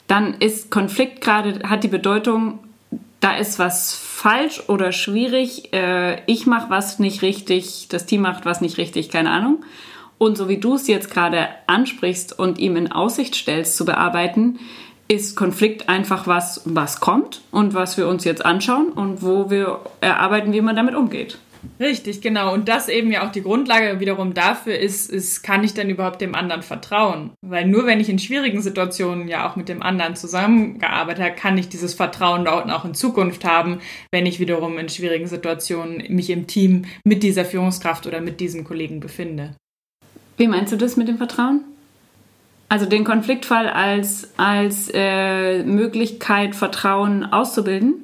dann 0.09 0.35
ist 0.35 0.73
Konflikt 0.73 1.21
gerade, 1.21 1.69
hat 1.69 1.85
die 1.85 1.89
Bedeutung, 1.89 2.59
da 3.21 3.37
ist 3.37 3.61
was 3.61 3.95
falsch 3.95 4.65
oder 4.67 4.91
schwierig, 4.91 5.73
äh, 5.73 6.21
ich 6.27 6.47
mache 6.47 6.69
was 6.69 6.99
nicht 6.99 7.23
richtig, 7.23 7.87
das 7.89 8.05
Team 8.05 8.23
macht 8.23 8.45
was 8.45 8.61
nicht 8.61 8.79
richtig, 8.79 9.09
keine 9.09 9.31
Ahnung. 9.31 9.65
Und 10.19 10.37
so 10.37 10.49
wie 10.49 10.59
du 10.59 10.75
es 10.75 10.89
jetzt 10.89 11.11
gerade 11.11 11.49
ansprichst 11.69 12.37
und 12.37 12.59
ihm 12.59 12.75
in 12.75 12.91
Aussicht 12.91 13.37
stellst 13.37 13.77
zu 13.77 13.85
bearbeiten, 13.85 14.59
ist 15.13 15.37
Konflikt 15.37 15.89
einfach 15.89 16.27
was, 16.27 16.63
was 16.65 17.01
kommt 17.01 17.43
und 17.51 17.75
was 17.75 17.99
wir 17.99 18.09
uns 18.09 18.25
jetzt 18.25 18.45
anschauen 18.45 18.93
und 18.93 19.23
wo 19.23 19.51
wir 19.51 19.81
erarbeiten, 20.01 20.53
wie 20.53 20.63
man 20.63 20.75
damit 20.75 20.95
umgeht. 20.95 21.39
Richtig, 21.79 22.21
genau. 22.23 22.53
Und 22.53 22.69
das 22.69 22.89
eben 22.89 23.13
ja 23.13 23.25
auch 23.27 23.31
die 23.31 23.43
Grundlage 23.43 24.01
wiederum 24.01 24.35
dafür 24.35 24.77
ist, 24.79 25.11
ist, 25.11 25.43
kann 25.43 25.63
ich 25.63 25.75
denn 25.75 25.91
überhaupt 25.91 26.21
dem 26.21 26.35
anderen 26.35 26.63
vertrauen? 26.63 27.31
Weil 27.41 27.67
nur 27.67 27.87
wenn 27.87 28.01
ich 28.01 28.09
in 28.09 28.19
schwierigen 28.19 28.63
Situationen 28.63 29.29
ja 29.29 29.49
auch 29.49 29.55
mit 29.55 29.69
dem 29.69 29.83
anderen 29.83 30.17
zusammengearbeitet 30.17 31.23
habe, 31.23 31.37
kann 31.37 31.59
ich 31.59 31.69
dieses 31.69 31.95
Vertrauen 31.95 32.45
dort 32.45 32.69
auch 32.71 32.85
in 32.85 32.95
Zukunft 32.95 33.45
haben, 33.45 33.79
wenn 34.11 34.27
ich 34.27 34.41
wiederum 34.41 34.79
in 34.79 34.89
schwierigen 34.89 35.29
Situationen 35.29 36.05
mich 36.09 36.31
im 36.31 36.47
Team 36.47 36.87
mit 37.05 37.23
dieser 37.23 37.45
Führungskraft 37.45 38.07
oder 38.07 38.21
mit 38.21 38.41
diesem 38.41 38.65
Kollegen 38.65 38.99
befinde. 38.99 39.55
Wie 40.37 40.49
meinst 40.49 40.73
du 40.73 40.77
das 40.77 40.97
mit 40.97 41.07
dem 41.07 41.19
Vertrauen? 41.19 41.65
Also 42.73 42.87
den 42.87 43.05
Konfliktfall 43.05 43.69
als, 43.69 44.31
als 44.39 44.91
äh, 44.95 45.63
Möglichkeit, 45.63 46.57
Vertrauen 46.57 47.31
auszubilden? 47.31 47.97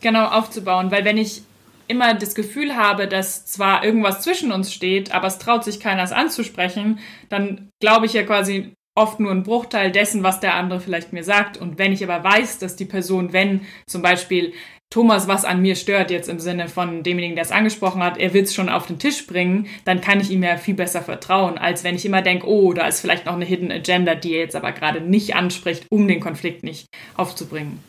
Genau, 0.00 0.26
aufzubauen. 0.26 0.92
Weil 0.92 1.04
wenn 1.04 1.18
ich 1.18 1.42
immer 1.88 2.14
das 2.14 2.36
Gefühl 2.36 2.76
habe, 2.76 3.08
dass 3.08 3.44
zwar 3.44 3.84
irgendwas 3.84 4.20
zwischen 4.20 4.52
uns 4.52 4.72
steht, 4.72 5.12
aber 5.12 5.26
es 5.26 5.38
traut 5.38 5.64
sich 5.64 5.80
keiner 5.80 6.04
es 6.04 6.12
anzusprechen, 6.12 7.00
dann 7.28 7.70
glaube 7.80 8.06
ich 8.06 8.12
ja 8.12 8.22
quasi 8.22 8.72
oft 8.94 9.18
nur 9.18 9.32
einen 9.32 9.42
Bruchteil 9.42 9.90
dessen, 9.90 10.22
was 10.22 10.38
der 10.38 10.54
andere 10.54 10.78
vielleicht 10.78 11.12
mir 11.12 11.24
sagt. 11.24 11.56
Und 11.56 11.76
wenn 11.76 11.90
ich 11.90 12.04
aber 12.04 12.22
weiß, 12.22 12.60
dass 12.60 12.76
die 12.76 12.84
Person, 12.84 13.32
wenn 13.32 13.62
zum 13.88 14.00
Beispiel 14.00 14.52
Thomas 14.90 15.26
was 15.26 15.44
an 15.44 15.62
mir 15.62 15.74
stört, 15.74 16.10
jetzt 16.10 16.28
im 16.28 16.38
Sinne 16.38 16.68
von 16.68 17.02
demjenigen, 17.02 17.34
der 17.34 17.44
es 17.44 17.52
angesprochen 17.52 18.02
hat, 18.02 18.18
er 18.18 18.32
will 18.32 18.44
es 18.44 18.54
schon 18.54 18.68
auf 18.68 18.86
den 18.86 18.98
Tisch 18.98 19.26
bringen, 19.26 19.66
dann 19.84 20.00
kann 20.00 20.20
ich 20.20 20.30
ihm 20.30 20.42
ja 20.42 20.56
viel 20.56 20.74
besser 20.74 21.02
vertrauen, 21.02 21.58
als 21.58 21.82
wenn 21.84 21.96
ich 21.96 22.06
immer 22.06 22.22
denke, 22.22 22.48
oh, 22.48 22.72
da 22.72 22.86
ist 22.86 23.00
vielleicht 23.00 23.26
noch 23.26 23.34
eine 23.34 23.44
Hidden 23.44 23.72
Agenda, 23.72 24.14
die 24.14 24.34
er 24.34 24.40
jetzt 24.40 24.56
aber 24.56 24.72
gerade 24.72 25.00
nicht 25.00 25.34
anspricht, 25.34 25.86
um 25.90 26.06
den 26.06 26.20
Konflikt 26.20 26.62
nicht 26.62 26.86
aufzubringen. 27.16 27.80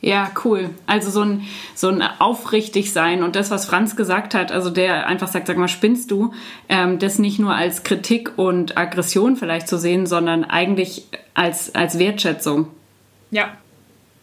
Ja, 0.00 0.30
cool. 0.44 0.70
Also 0.86 1.10
so 1.10 1.22
ein, 1.22 1.42
so 1.74 1.88
ein 1.88 2.02
aufrichtig 2.02 2.92
sein 2.92 3.22
und 3.22 3.36
das, 3.36 3.50
was 3.50 3.66
Franz 3.66 3.96
gesagt 3.96 4.34
hat, 4.34 4.50
also 4.50 4.70
der 4.70 5.06
einfach 5.06 5.28
sagt, 5.28 5.46
sag 5.46 5.58
mal, 5.58 5.68
spinnst 5.68 6.10
du, 6.10 6.32
ähm, 6.70 6.98
das 6.98 7.18
nicht 7.18 7.38
nur 7.38 7.54
als 7.54 7.82
Kritik 7.82 8.38
und 8.38 8.78
Aggression 8.78 9.36
vielleicht 9.36 9.68
zu 9.68 9.76
sehen, 9.76 10.06
sondern 10.06 10.44
eigentlich 10.44 11.04
als, 11.34 11.74
als 11.74 11.98
Wertschätzung. 11.98 12.68
Ja, 13.30 13.58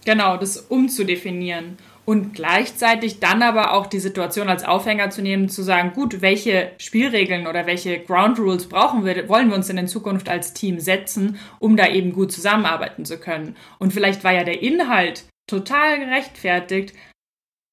Genau, 0.05 0.37
das 0.37 0.57
umzudefinieren. 0.57 1.77
Und 2.05 2.33
gleichzeitig 2.33 3.19
dann 3.19 3.41
aber 3.41 3.73
auch 3.73 3.85
die 3.85 3.99
Situation 3.99 4.47
als 4.47 4.63
Aufhänger 4.63 5.09
zu 5.09 5.21
nehmen, 5.21 5.49
zu 5.49 5.61
sagen, 5.61 5.91
gut, 5.93 6.21
welche 6.21 6.71
Spielregeln 6.77 7.47
oder 7.47 7.65
welche 7.65 7.99
Ground 7.99 8.39
Rules 8.39 8.69
brauchen 8.69 9.03
wir, 9.03 9.27
wollen 9.27 9.49
wir 9.49 9.57
uns 9.57 9.67
denn 9.67 9.77
in 9.77 9.89
Zukunft 9.89 10.29
als 10.29 10.53
Team 10.53 10.79
setzen, 10.79 11.37
um 11.59 11.75
da 11.75 11.87
eben 11.89 12.13
gut 12.13 12.31
zusammenarbeiten 12.31 13.03
zu 13.03 13.19
können. 13.19 13.57
Und 13.77 13.91
vielleicht 13.91 14.23
war 14.23 14.31
ja 14.31 14.45
der 14.45 14.61
Inhalt 14.61 15.25
total 15.47 15.99
gerechtfertigt 15.99 16.93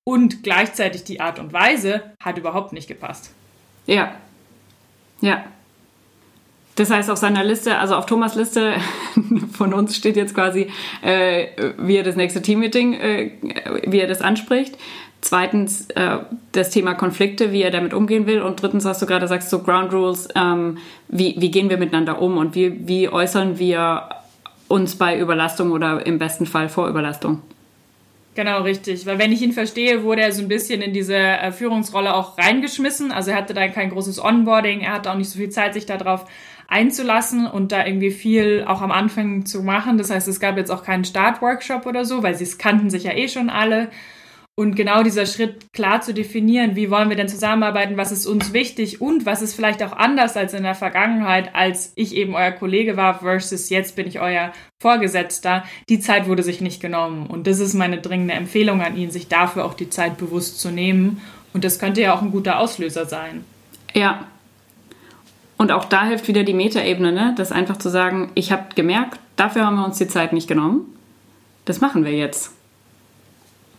und 0.04 0.42
gleichzeitig 0.42 1.04
die 1.04 1.20
Art 1.20 1.38
und 1.38 1.52
Weise 1.52 2.12
hat 2.20 2.36
überhaupt 2.36 2.72
nicht 2.72 2.88
gepasst. 2.88 3.32
Ja. 3.86 4.16
Ja. 5.20 5.44
Das 6.76 6.90
heißt, 6.90 7.08
auf 7.10 7.18
seiner 7.18 7.44
Liste, 7.44 7.78
also 7.78 7.94
auf 7.94 8.06
Thomas 8.06 8.34
Liste 8.34 8.74
von 9.52 9.72
uns 9.72 9.96
steht 9.96 10.16
jetzt 10.16 10.34
quasi, 10.34 10.68
äh, 11.02 11.46
wie 11.78 11.96
er 11.96 12.02
das 12.02 12.16
nächste 12.16 12.42
Teammeeting, 12.42 12.94
äh, 12.94 13.30
wie 13.86 14.00
er 14.00 14.08
das 14.08 14.20
anspricht. 14.20 14.76
Zweitens 15.20 15.88
äh, 15.90 16.18
das 16.52 16.70
Thema 16.70 16.94
Konflikte, 16.94 17.52
wie 17.52 17.62
er 17.62 17.70
damit 17.70 17.94
umgehen 17.94 18.26
will. 18.26 18.42
Und 18.42 18.60
drittens, 18.60 18.84
was 18.84 18.98
du 18.98 19.06
gerade 19.06 19.28
sagst, 19.28 19.50
so 19.50 19.60
Ground 19.60 19.92
Rules, 19.92 20.28
ähm, 20.34 20.78
wie, 21.08 21.36
wie 21.38 21.50
gehen 21.50 21.70
wir 21.70 21.78
miteinander 21.78 22.20
um 22.20 22.36
und 22.36 22.54
wie, 22.54 22.86
wie 22.86 23.08
äußern 23.08 23.58
wir 23.58 24.08
uns 24.68 24.96
bei 24.96 25.18
Überlastung 25.18 25.70
oder 25.70 26.04
im 26.04 26.18
besten 26.18 26.46
Fall 26.46 26.68
vor 26.68 26.88
Überlastung. 26.88 27.40
Genau, 28.34 28.62
richtig. 28.62 29.06
Weil 29.06 29.18
wenn 29.18 29.30
ich 29.30 29.42
ihn 29.42 29.52
verstehe, 29.52 30.02
wurde 30.02 30.22
er 30.22 30.32
so 30.32 30.42
ein 30.42 30.48
bisschen 30.48 30.82
in 30.82 30.92
diese 30.92 31.16
äh, 31.16 31.52
Führungsrolle 31.52 32.14
auch 32.14 32.36
reingeschmissen. 32.36 33.12
Also 33.12 33.30
er 33.30 33.36
hatte 33.36 33.54
da 33.54 33.68
kein 33.68 33.90
großes 33.90 34.22
Onboarding, 34.22 34.80
er 34.80 34.94
hatte 34.94 35.10
auch 35.10 35.16
nicht 35.16 35.30
so 35.30 35.38
viel 35.38 35.50
Zeit, 35.50 35.74
sich 35.74 35.86
darauf 35.86 36.26
einzulassen 36.68 37.46
und 37.46 37.72
da 37.72 37.86
irgendwie 37.86 38.10
viel 38.10 38.64
auch 38.66 38.82
am 38.82 38.90
Anfang 38.90 39.46
zu 39.46 39.62
machen. 39.62 39.98
Das 39.98 40.10
heißt, 40.10 40.28
es 40.28 40.40
gab 40.40 40.56
jetzt 40.56 40.70
auch 40.70 40.84
keinen 40.84 41.04
Startworkshop 41.04 41.86
oder 41.86 42.04
so, 42.04 42.22
weil 42.22 42.34
sie 42.34 42.44
es 42.44 42.58
kannten 42.58 42.90
sich 42.90 43.04
ja 43.04 43.12
eh 43.12 43.28
schon 43.28 43.50
alle. 43.50 43.88
Und 44.56 44.76
genau 44.76 45.02
dieser 45.02 45.26
Schritt 45.26 45.72
klar 45.72 46.00
zu 46.00 46.14
definieren, 46.14 46.76
wie 46.76 46.88
wollen 46.88 47.08
wir 47.08 47.16
denn 47.16 47.28
zusammenarbeiten, 47.28 47.96
was 47.96 48.12
ist 48.12 48.24
uns 48.24 48.52
wichtig 48.52 49.00
und 49.00 49.26
was 49.26 49.42
ist 49.42 49.54
vielleicht 49.54 49.82
auch 49.82 49.92
anders 49.92 50.36
als 50.36 50.54
in 50.54 50.62
der 50.62 50.76
Vergangenheit, 50.76 51.56
als 51.56 51.92
ich 51.96 52.14
eben 52.14 52.36
euer 52.36 52.52
Kollege 52.52 52.96
war 52.96 53.18
versus 53.18 53.68
jetzt 53.68 53.96
bin 53.96 54.06
ich 54.06 54.20
euer 54.20 54.52
Vorgesetzter. 54.80 55.64
Die 55.88 55.98
Zeit 55.98 56.28
wurde 56.28 56.44
sich 56.44 56.60
nicht 56.60 56.80
genommen. 56.80 57.26
Und 57.26 57.48
das 57.48 57.58
ist 57.58 57.74
meine 57.74 57.98
dringende 57.98 58.34
Empfehlung 58.34 58.80
an 58.80 58.96
ihn, 58.96 59.10
sich 59.10 59.26
dafür 59.26 59.64
auch 59.64 59.74
die 59.74 59.90
Zeit 59.90 60.18
bewusst 60.18 60.60
zu 60.60 60.70
nehmen. 60.70 61.20
Und 61.52 61.64
das 61.64 61.80
könnte 61.80 62.00
ja 62.00 62.14
auch 62.14 62.22
ein 62.22 62.30
guter 62.30 62.60
Auslöser 62.60 63.06
sein. 63.06 63.44
Ja, 63.92 64.28
und 65.56 65.72
auch 65.72 65.84
da 65.84 66.04
hilft 66.04 66.28
wieder 66.28 66.42
die 66.42 66.54
Metaebene, 66.54 67.12
ne? 67.12 67.34
das 67.36 67.52
einfach 67.52 67.76
zu 67.76 67.88
sagen, 67.88 68.30
ich 68.34 68.50
habe 68.50 68.74
gemerkt, 68.74 69.18
dafür 69.36 69.66
haben 69.66 69.76
wir 69.76 69.84
uns 69.84 69.98
die 69.98 70.08
Zeit 70.08 70.32
nicht 70.32 70.48
genommen. 70.48 70.86
Das 71.64 71.80
machen 71.80 72.04
wir 72.04 72.12
jetzt. 72.12 72.50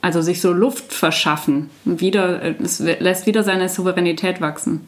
Also 0.01 0.21
sich 0.21 0.39
so 0.39 0.53
Luft 0.53 0.93
verschaffen. 0.93 1.69
Wieder, 1.83 2.59
es 2.61 2.79
lässt 2.79 3.25
wieder 3.25 3.43
seine 3.43 3.69
Souveränität 3.69 4.39
wachsen. 4.39 4.88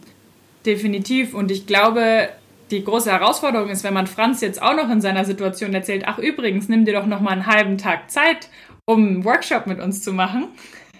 Definitiv. 0.65 1.33
Und 1.33 1.51
ich 1.51 1.67
glaube, 1.67 2.29
die 2.71 2.83
große 2.83 3.11
Herausforderung 3.11 3.69
ist, 3.69 3.83
wenn 3.83 3.93
man 3.93 4.07
Franz 4.07 4.41
jetzt 4.41 4.61
auch 4.61 4.75
noch 4.75 4.89
in 4.89 5.01
seiner 5.01 5.25
Situation 5.25 5.73
erzählt, 5.73 6.03
ach 6.05 6.19
übrigens, 6.19 6.69
nimm 6.69 6.85
dir 6.85 6.93
doch 6.93 7.05
noch 7.05 7.21
mal 7.21 7.31
einen 7.31 7.47
halben 7.47 7.77
Tag 7.77 8.11
Zeit, 8.11 8.49
um 8.85 9.07
einen 9.07 9.25
Workshop 9.25 9.67
mit 9.67 9.79
uns 9.79 10.03
zu 10.03 10.13
machen. 10.13 10.47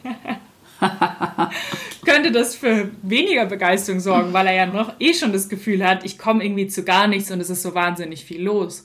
könnte 2.05 2.31
das 2.31 2.55
für 2.55 2.89
weniger 3.01 3.45
Begeisterung 3.45 3.99
sorgen, 3.99 4.33
weil 4.33 4.47
er 4.47 4.55
ja 4.55 4.65
noch 4.65 4.93
eh 4.99 5.13
schon 5.13 5.33
das 5.33 5.49
Gefühl 5.49 5.85
hat, 5.85 6.05
ich 6.05 6.17
komme 6.17 6.43
irgendwie 6.43 6.67
zu 6.67 6.83
gar 6.83 7.07
nichts 7.07 7.31
und 7.31 7.39
es 7.39 7.49
ist 7.49 7.63
so 7.63 7.75
wahnsinnig 7.75 8.25
viel 8.25 8.41
los. 8.41 8.83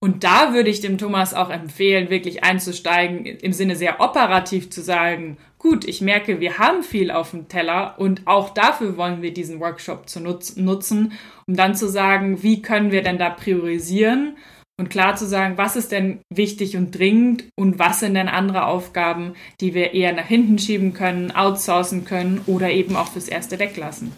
Und 0.00 0.22
da 0.22 0.52
würde 0.52 0.68
ich 0.68 0.80
dem 0.80 0.98
Thomas 0.98 1.32
auch 1.32 1.48
empfehlen, 1.48 2.10
wirklich 2.10 2.44
einzusteigen, 2.44 3.24
im 3.24 3.52
Sinne 3.54 3.74
sehr 3.74 4.00
operativ 4.00 4.68
zu 4.68 4.82
sagen, 4.82 5.38
gut, 5.58 5.86
ich 5.86 6.02
merke, 6.02 6.40
wir 6.40 6.58
haben 6.58 6.82
viel 6.82 7.10
auf 7.10 7.30
dem 7.30 7.48
Teller 7.48 7.94
und 7.98 8.26
auch 8.26 8.50
dafür 8.50 8.98
wollen 8.98 9.22
wir 9.22 9.32
diesen 9.32 9.60
Workshop 9.60 10.08
zu 10.08 10.20
nutzen, 10.20 11.12
um 11.46 11.56
dann 11.56 11.74
zu 11.74 11.88
sagen, 11.88 12.42
wie 12.42 12.60
können 12.60 12.92
wir 12.92 13.02
denn 13.02 13.16
da 13.16 13.30
priorisieren 13.30 14.36
und 14.76 14.90
klar 14.90 15.14
zu 15.14 15.26
sagen, 15.26 15.56
was 15.56 15.76
ist 15.76 15.92
denn 15.92 16.20
wichtig 16.30 16.76
und 16.76 16.98
dringend 16.98 17.44
und 17.54 17.78
was 17.78 18.00
sind 18.00 18.14
denn 18.14 18.28
andere 18.28 18.66
Aufgaben, 18.66 19.34
die 19.60 19.72
wir 19.74 19.94
eher 19.94 20.12
nach 20.12 20.26
hinten 20.26 20.58
schieben 20.58 20.92
können, 20.94 21.30
outsourcen 21.30 22.04
können 22.04 22.40
oder 22.46 22.70
eben 22.70 22.96
auch 22.96 23.08
fürs 23.08 23.28
Erste 23.28 23.58
weglassen. 23.58 24.12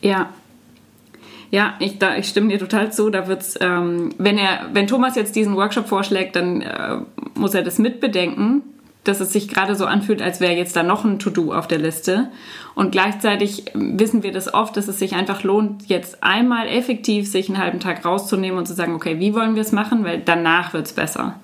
Ja. 0.00 0.32
Ja, 1.52 1.74
ich, 1.80 1.98
da, 1.98 2.16
ich 2.16 2.28
stimme 2.28 2.48
dir 2.48 2.60
total 2.60 2.92
zu. 2.92 3.10
Da 3.10 3.26
wird's, 3.26 3.58
ähm, 3.60 4.14
wenn 4.18 4.38
er, 4.38 4.70
wenn 4.72 4.86
Thomas 4.86 5.16
jetzt 5.16 5.34
diesen 5.34 5.56
Workshop 5.56 5.88
vorschlägt, 5.88 6.36
dann 6.36 6.62
äh, 6.62 6.98
muss 7.34 7.54
er 7.54 7.62
das 7.62 7.80
mitbedenken 7.80 8.62
dass 9.04 9.20
es 9.20 9.32
sich 9.32 9.48
gerade 9.48 9.74
so 9.76 9.86
anfühlt, 9.86 10.20
als 10.20 10.40
wäre 10.40 10.52
jetzt 10.52 10.76
da 10.76 10.82
noch 10.82 11.04
ein 11.04 11.18
To-Do 11.18 11.52
auf 11.54 11.66
der 11.66 11.78
Liste. 11.78 12.28
Und 12.74 12.92
gleichzeitig 12.92 13.64
wissen 13.74 14.22
wir 14.22 14.32
das 14.32 14.52
oft, 14.52 14.76
dass 14.76 14.88
es 14.88 14.98
sich 14.98 15.14
einfach 15.14 15.42
lohnt, 15.42 15.88
jetzt 15.88 16.22
einmal 16.22 16.68
effektiv 16.68 17.30
sich 17.30 17.48
einen 17.48 17.58
halben 17.58 17.80
Tag 17.80 18.04
rauszunehmen 18.04 18.58
und 18.58 18.66
zu 18.66 18.74
sagen, 18.74 18.94
okay, 18.94 19.18
wie 19.18 19.34
wollen 19.34 19.54
wir 19.54 19.62
es 19.62 19.72
machen, 19.72 20.04
weil 20.04 20.20
danach 20.22 20.74
wird 20.74 20.86
es 20.86 20.92
besser. 20.92 21.40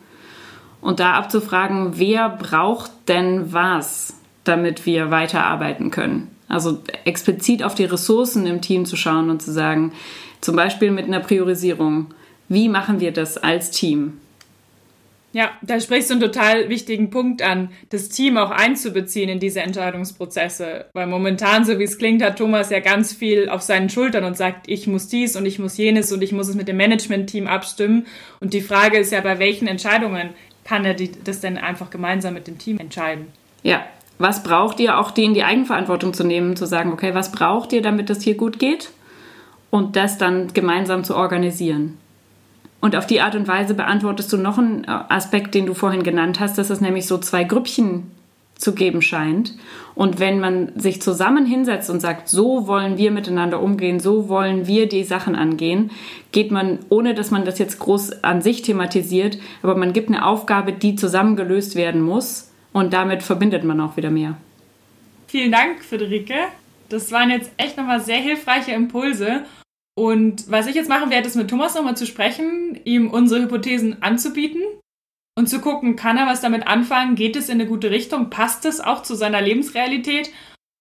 Und 0.82 1.00
da 1.00 1.14
abzufragen, 1.14 1.98
wer 1.98 2.28
braucht 2.28 2.90
denn 3.08 3.52
was, 3.52 4.14
damit 4.44 4.86
wir 4.86 5.10
weiterarbeiten 5.10 5.90
können. 5.90 6.30
Also 6.48 6.78
explizit 7.04 7.62
auf 7.62 7.74
die 7.74 7.86
Ressourcen 7.86 8.46
im 8.46 8.60
Team 8.60 8.84
zu 8.84 8.96
schauen 8.96 9.30
und 9.30 9.42
zu 9.42 9.52
sagen, 9.52 9.92
zum 10.40 10.54
Beispiel 10.54 10.90
mit 10.90 11.06
einer 11.06 11.20
Priorisierung, 11.20 12.08
wie 12.48 12.68
machen 12.68 13.00
wir 13.00 13.12
das 13.12 13.38
als 13.38 13.72
Team? 13.72 14.20
Ja, 15.32 15.50
da 15.60 15.78
sprichst 15.80 16.08
du 16.08 16.14
einen 16.14 16.22
total 16.22 16.68
wichtigen 16.70 17.10
Punkt 17.10 17.42
an, 17.42 17.70
das 17.90 18.08
Team 18.08 18.38
auch 18.38 18.50
einzubeziehen 18.50 19.28
in 19.28 19.38
diese 19.38 19.60
Entscheidungsprozesse. 19.60 20.86
Weil 20.94 21.06
momentan, 21.06 21.64
so 21.64 21.78
wie 21.78 21.84
es 21.84 21.98
klingt, 21.98 22.22
hat 22.22 22.38
Thomas 22.38 22.70
ja 22.70 22.80
ganz 22.80 23.12
viel 23.12 23.50
auf 23.50 23.60
seinen 23.60 23.90
Schultern 23.90 24.24
und 24.24 24.36
sagt, 24.36 24.68
ich 24.68 24.86
muss 24.86 25.08
dies 25.08 25.36
und 25.36 25.44
ich 25.44 25.58
muss 25.58 25.76
jenes 25.76 26.10
und 26.10 26.22
ich 26.22 26.32
muss 26.32 26.48
es 26.48 26.54
mit 26.54 26.68
dem 26.68 26.78
Management-Team 26.78 27.48
abstimmen. 27.48 28.06
Und 28.40 28.54
die 28.54 28.62
Frage 28.62 28.98
ist 28.98 29.12
ja, 29.12 29.20
bei 29.20 29.38
welchen 29.38 29.68
Entscheidungen 29.68 30.30
kann 30.64 30.84
er 30.84 30.94
die, 30.94 31.10
das 31.12 31.40
denn 31.40 31.58
einfach 31.58 31.90
gemeinsam 31.90 32.34
mit 32.34 32.46
dem 32.46 32.58
Team 32.58 32.78
entscheiden? 32.78 33.26
Ja, 33.62 33.84
was 34.18 34.42
braucht 34.42 34.80
ihr, 34.80 34.98
auch 34.98 35.10
die 35.10 35.24
in 35.24 35.34
die 35.34 35.44
Eigenverantwortung 35.44 36.14
zu 36.14 36.24
nehmen, 36.24 36.56
zu 36.56 36.66
sagen, 36.66 36.92
okay, 36.92 37.14
was 37.14 37.30
braucht 37.30 37.72
ihr, 37.72 37.82
damit 37.82 38.08
es 38.08 38.22
hier 38.22 38.36
gut 38.36 38.58
geht? 38.58 38.90
Und 39.70 39.96
das 39.96 40.16
dann 40.16 40.54
gemeinsam 40.54 41.04
zu 41.04 41.14
organisieren. 41.14 41.98
Und 42.80 42.94
auf 42.94 43.06
die 43.06 43.20
Art 43.20 43.34
und 43.34 43.48
Weise 43.48 43.74
beantwortest 43.74 44.32
du 44.32 44.36
noch 44.36 44.58
einen 44.58 44.86
Aspekt, 44.86 45.54
den 45.54 45.66
du 45.66 45.74
vorhin 45.74 46.02
genannt 46.02 46.40
hast, 46.40 46.58
dass 46.58 46.70
es 46.70 46.80
nämlich 46.80 47.06
so 47.06 47.18
zwei 47.18 47.44
Grüppchen 47.44 48.10
zu 48.56 48.74
geben 48.74 49.02
scheint. 49.02 49.54
Und 49.94 50.18
wenn 50.18 50.40
man 50.40 50.78
sich 50.78 51.02
zusammen 51.02 51.46
hinsetzt 51.46 51.90
und 51.90 52.00
sagt, 52.00 52.28
so 52.28 52.66
wollen 52.66 52.96
wir 52.96 53.10
miteinander 53.10 53.60
umgehen, 53.60 54.00
so 54.00 54.28
wollen 54.28 54.66
wir 54.66 54.88
die 54.88 55.04
Sachen 55.04 55.36
angehen, 55.36 55.90
geht 56.32 56.50
man, 56.50 56.78
ohne 56.88 57.14
dass 57.14 57.30
man 57.30 57.44
das 57.44 57.58
jetzt 57.58 57.78
groß 57.78 58.24
an 58.24 58.40
sich 58.42 58.62
thematisiert, 58.62 59.38
aber 59.62 59.74
man 59.74 59.92
gibt 59.92 60.08
eine 60.08 60.24
Aufgabe, 60.24 60.72
die 60.72 60.96
zusammen 60.96 61.36
gelöst 61.36 61.76
werden 61.76 62.00
muss 62.00 62.50
und 62.72 62.92
damit 62.92 63.22
verbindet 63.22 63.64
man 63.64 63.80
auch 63.80 63.96
wieder 63.96 64.10
mehr. 64.10 64.36
Vielen 65.28 65.52
Dank, 65.52 65.82
Friederike. 65.84 66.34
Das 66.88 67.10
waren 67.10 67.30
jetzt 67.30 67.50
echt 67.56 67.76
nochmal 67.76 68.00
sehr 68.00 68.18
hilfreiche 68.18 68.72
Impulse. 68.72 69.42
Und 69.98 70.50
was 70.50 70.66
ich 70.66 70.74
jetzt 70.74 70.90
machen 70.90 71.10
werde, 71.10 71.26
ist 71.26 71.36
mit 71.36 71.48
Thomas 71.48 71.74
nochmal 71.74 71.96
zu 71.96 72.06
sprechen, 72.06 72.78
ihm 72.84 73.10
unsere 73.10 73.42
Hypothesen 73.42 74.02
anzubieten 74.02 74.60
und 75.38 75.48
zu 75.48 75.60
gucken, 75.60 75.96
kann 75.96 76.18
er 76.18 76.26
was 76.26 76.42
damit 76.42 76.66
anfangen, 76.66 77.14
geht 77.14 77.34
es 77.34 77.48
in 77.48 77.60
eine 77.60 77.66
gute 77.66 77.90
Richtung, 77.90 78.28
passt 78.28 78.66
es 78.66 78.80
auch 78.80 79.02
zu 79.02 79.14
seiner 79.14 79.40
Lebensrealität 79.40 80.30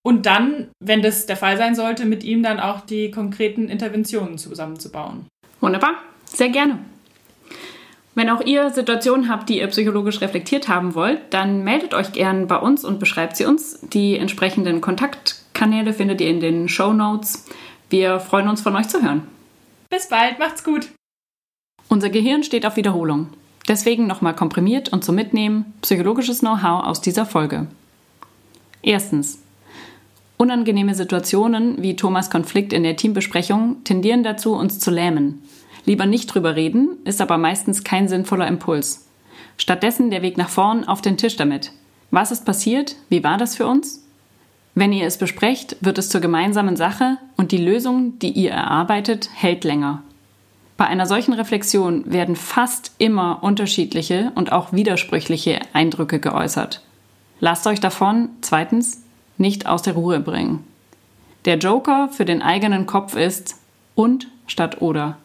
und 0.04 0.26
dann, 0.26 0.68
wenn 0.80 1.02
das 1.02 1.24
der 1.24 1.38
Fall 1.38 1.56
sein 1.56 1.74
sollte, 1.74 2.04
mit 2.04 2.24
ihm 2.24 2.42
dann 2.42 2.60
auch 2.60 2.82
die 2.82 3.10
konkreten 3.10 3.68
Interventionen 3.68 4.36
zusammenzubauen. 4.36 5.26
Wunderbar, 5.60 5.94
sehr 6.26 6.50
gerne. 6.50 6.78
Wenn 8.14 8.30
auch 8.30 8.40
ihr 8.40 8.70
Situationen 8.70 9.28
habt, 9.28 9.48
die 9.48 9.58
ihr 9.58 9.66
psychologisch 9.66 10.20
reflektiert 10.20 10.68
haben 10.68 10.94
wollt, 10.94 11.20
dann 11.30 11.64
meldet 11.64 11.92
euch 11.92 12.12
gern 12.12 12.46
bei 12.46 12.56
uns 12.56 12.84
und 12.84 12.98
beschreibt 12.98 13.36
sie 13.36 13.46
uns. 13.46 13.80
Die 13.80 14.16
entsprechenden 14.16 14.80
Kontaktkanäle 14.80 15.92
findet 15.92 16.20
ihr 16.20 16.30
in 16.30 16.40
den 16.40 16.68
Show 16.68 16.92
Notes. 16.92 17.44
Wir 17.88 18.18
freuen 18.18 18.48
uns 18.48 18.60
von 18.60 18.74
euch 18.74 18.88
zu 18.88 19.02
hören. 19.02 19.22
Bis 19.90 20.08
bald, 20.08 20.38
macht's 20.38 20.64
gut. 20.64 20.88
Unser 21.88 22.10
Gehirn 22.10 22.42
steht 22.42 22.66
auf 22.66 22.76
Wiederholung. 22.76 23.28
Deswegen 23.68 24.06
nochmal 24.06 24.34
komprimiert 24.34 24.92
und 24.92 25.04
zum 25.04 25.14
Mitnehmen 25.14 25.74
psychologisches 25.82 26.40
Know-how 26.40 26.84
aus 26.84 27.00
dieser 27.00 27.26
Folge. 27.26 27.66
Erstens. 28.82 29.42
Unangenehme 30.36 30.94
Situationen 30.94 31.82
wie 31.82 31.96
Thomas 31.96 32.30
Konflikt 32.30 32.72
in 32.72 32.82
der 32.82 32.96
Teambesprechung 32.96 33.82
tendieren 33.84 34.22
dazu, 34.22 34.54
uns 34.54 34.78
zu 34.78 34.90
lähmen. 34.90 35.42
Lieber 35.84 36.06
nicht 36.06 36.26
drüber 36.26 36.56
reden, 36.56 36.98
ist 37.04 37.20
aber 37.20 37.38
meistens 37.38 37.84
kein 37.84 38.08
sinnvoller 38.08 38.46
Impuls. 38.46 39.06
Stattdessen 39.56 40.10
der 40.10 40.22
Weg 40.22 40.36
nach 40.36 40.48
vorn 40.50 40.86
auf 40.86 41.00
den 41.00 41.16
Tisch 41.16 41.36
damit. 41.36 41.72
Was 42.10 42.30
ist 42.30 42.44
passiert? 42.44 42.96
Wie 43.08 43.24
war 43.24 43.38
das 43.38 43.56
für 43.56 43.66
uns? 43.66 44.05
Wenn 44.78 44.92
ihr 44.92 45.06
es 45.06 45.16
besprecht, 45.16 45.78
wird 45.80 45.96
es 45.96 46.10
zur 46.10 46.20
gemeinsamen 46.20 46.76
Sache 46.76 47.16
und 47.38 47.50
die 47.50 47.56
Lösung, 47.56 48.18
die 48.18 48.28
ihr 48.28 48.50
erarbeitet, 48.50 49.30
hält 49.32 49.64
länger. 49.64 50.02
Bei 50.76 50.86
einer 50.86 51.06
solchen 51.06 51.32
Reflexion 51.32 52.12
werden 52.12 52.36
fast 52.36 52.92
immer 52.98 53.42
unterschiedliche 53.42 54.32
und 54.34 54.52
auch 54.52 54.74
widersprüchliche 54.74 55.60
Eindrücke 55.72 56.20
geäußert. 56.20 56.82
Lasst 57.40 57.66
euch 57.66 57.80
davon, 57.80 58.28
zweitens, 58.42 59.02
nicht 59.38 59.66
aus 59.66 59.80
der 59.80 59.94
Ruhe 59.94 60.20
bringen. 60.20 60.62
Der 61.46 61.56
Joker 61.56 62.10
für 62.10 62.26
den 62.26 62.42
eigenen 62.42 62.84
Kopf 62.84 63.16
ist 63.16 63.56
und 63.94 64.28
statt 64.46 64.82
oder. 64.82 65.16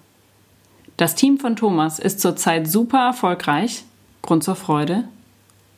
Das 0.95 1.13
Team 1.13 1.39
von 1.39 1.57
Thomas 1.57 1.99
ist 1.99 2.21
zurzeit 2.21 2.69
super 2.69 2.99
erfolgreich, 2.99 3.83
Grund 4.21 4.45
zur 4.45 4.55
Freude, 4.55 5.03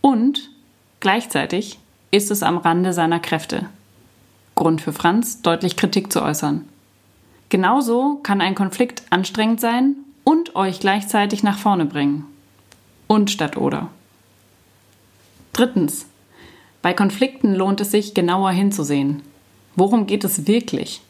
und 0.02 0.52
gleichzeitig 1.00 1.80
ist 2.13 2.30
es 2.30 2.43
am 2.43 2.58
Rande 2.58 2.93
seiner 2.93 3.19
Kräfte. 3.19 3.65
Grund 4.54 4.82
für 4.82 4.93
Franz, 4.93 5.41
deutlich 5.41 5.76
Kritik 5.76 6.13
zu 6.13 6.21
äußern. 6.21 6.63
Genauso 7.49 8.19
kann 8.21 8.39
ein 8.39 8.54
Konflikt 8.54 9.02
anstrengend 9.10 9.60
sein 9.60 9.95
und 10.23 10.56
euch 10.56 10.80
gleichzeitig 10.80 11.41
nach 11.41 11.58
vorne 11.58 11.86
bringen. 11.86 12.26
Und 13.08 13.32
statt 13.32 13.58
oder. 13.58 13.89
Drittens. 15.54 16.06
Bei 16.84 16.93
Konflikten 16.93 17.56
lohnt 17.56 17.82
es 17.82 17.89
sich, 17.89 18.13
genauer 18.13 18.52
hinzusehen. 18.52 19.23
Worum 19.76 20.06
geht 20.06 20.23
es 20.23 20.45
wirklich? 20.45 21.02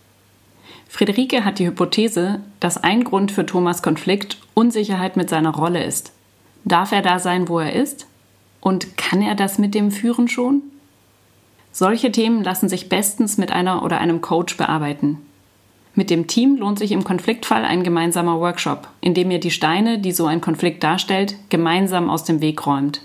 Friederike 0.88 1.44
hat 1.44 1.60
die 1.60 1.68
Hypothese, 1.68 2.40
dass 2.62 2.82
ein 2.82 3.04
Grund 3.04 3.34
für 3.34 3.46
Thomas 3.46 3.82
Konflikt 3.82 4.38
Unsicherheit 4.54 5.18
mit 5.18 5.30
seiner 5.30 5.54
Rolle 5.54 5.84
ist. 5.84 6.14
Darf 6.64 6.94
er 6.94 7.02
da 7.02 7.20
sein, 7.20 7.50
wo 7.50 7.60
er 7.60 7.74
ist? 7.74 8.08
Und 8.62 8.96
kann 8.96 9.22
er 9.22 9.36
das 9.36 9.58
mit 9.58 9.76
dem 9.76 9.92
Führen 9.92 10.30
schon? 10.30 10.62
Solche 11.76 12.12
Themen 12.12 12.44
lassen 12.44 12.70
sich 12.70 12.88
bestens 12.88 13.40
mit 13.40 13.52
einer 13.52 13.84
oder 13.84 13.98
einem 13.98 14.22
Coach 14.22 14.58
bearbeiten. 14.58 15.18
Mit 15.96 16.12
dem 16.12 16.28
Team 16.28 16.58
lohnt 16.58 16.78
sich 16.78 16.92
im 16.92 17.04
Konfliktfall 17.04 17.66
ein 17.66 17.84
gemeinsamer 17.84 18.40
Workshop, 18.40 18.88
in 19.02 19.16
dem 19.16 19.32
ihr 19.32 19.40
die 19.40 19.52
Steine, 19.52 19.98
die 19.98 20.12
so 20.12 20.28
ein 20.28 20.40
Konflikt 20.40 20.84
darstellt, 20.84 21.36
gemeinsam 21.50 22.12
aus 22.12 22.24
dem 22.24 22.42
Weg 22.42 22.68
räumt. 22.68 23.02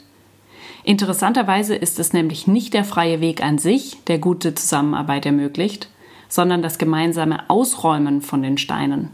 Interessanterweise 0.84 1.74
ist 1.74 1.98
es 1.98 2.12
nämlich 2.12 2.46
nicht 2.46 2.74
der 2.74 2.84
freie 2.84 3.22
Weg 3.22 3.42
an 3.42 3.56
sich, 3.56 4.04
der 4.06 4.18
gute 4.18 4.54
Zusammenarbeit 4.54 5.24
ermöglicht, 5.24 5.88
sondern 6.28 6.60
das 6.60 6.76
gemeinsame 6.76 7.48
Ausräumen 7.48 8.20
von 8.20 8.42
den 8.42 8.58
Steinen. 8.58 9.10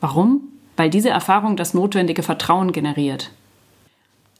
Warum? 0.00 0.40
Weil 0.76 0.90
diese 0.90 1.10
Erfahrung 1.10 1.56
das 1.56 1.74
notwendige 1.74 2.24
Vertrauen 2.24 2.72
generiert. 2.72 3.30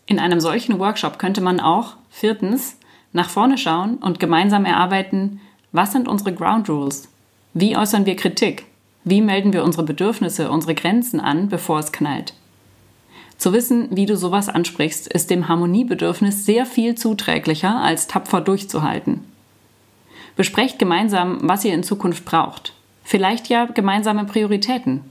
In 0.06 0.18
einem 0.18 0.40
solchen 0.40 0.80
Workshop 0.80 1.20
könnte 1.20 1.40
man 1.40 1.60
auch, 1.60 1.94
viertens, 2.10 2.76
nach 3.14 3.30
vorne 3.30 3.56
schauen 3.56 3.96
und 3.96 4.20
gemeinsam 4.20 4.66
erarbeiten, 4.66 5.40
was 5.72 5.92
sind 5.92 6.08
unsere 6.08 6.34
Ground 6.34 6.68
Rules? 6.68 7.08
Wie 7.54 7.76
äußern 7.76 8.04
wir 8.04 8.16
Kritik? 8.16 8.66
Wie 9.04 9.22
melden 9.22 9.52
wir 9.52 9.64
unsere 9.64 9.84
Bedürfnisse, 9.84 10.50
unsere 10.50 10.74
Grenzen 10.74 11.20
an, 11.20 11.48
bevor 11.48 11.78
es 11.78 11.92
knallt? 11.92 12.34
Zu 13.38 13.52
wissen, 13.52 13.88
wie 13.90 14.06
du 14.06 14.16
sowas 14.16 14.48
ansprichst, 14.48 15.06
ist 15.06 15.30
dem 15.30 15.48
Harmoniebedürfnis 15.48 16.44
sehr 16.44 16.66
viel 16.66 16.96
zuträglicher, 16.96 17.80
als 17.80 18.08
tapfer 18.08 18.40
durchzuhalten. 18.40 19.20
Besprecht 20.36 20.78
gemeinsam, 20.78 21.38
was 21.42 21.64
ihr 21.64 21.74
in 21.74 21.84
Zukunft 21.84 22.24
braucht. 22.24 22.72
Vielleicht 23.04 23.48
ja 23.48 23.66
gemeinsame 23.66 24.24
Prioritäten. 24.24 25.02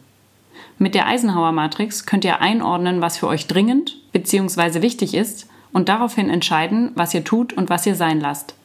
Mit 0.77 0.95
der 0.95 1.07
Eisenhower-Matrix 1.07 2.05
könnt 2.05 2.25
ihr 2.25 2.41
einordnen, 2.41 2.99
was 2.99 3.17
für 3.17 3.27
euch 3.27 3.47
dringend 3.47 3.97
bzw. 4.11 4.81
wichtig 4.81 5.13
ist 5.13 5.47
und 5.73 5.89
daraufhin 5.89 6.29
entscheiden, 6.29 6.91
was 6.95 7.13
ihr 7.13 7.23
tut 7.23 7.51
und 7.53 7.69
was 7.69 7.85
ihr 7.85 7.95
sein 7.95 8.19
lasst. 8.21 8.55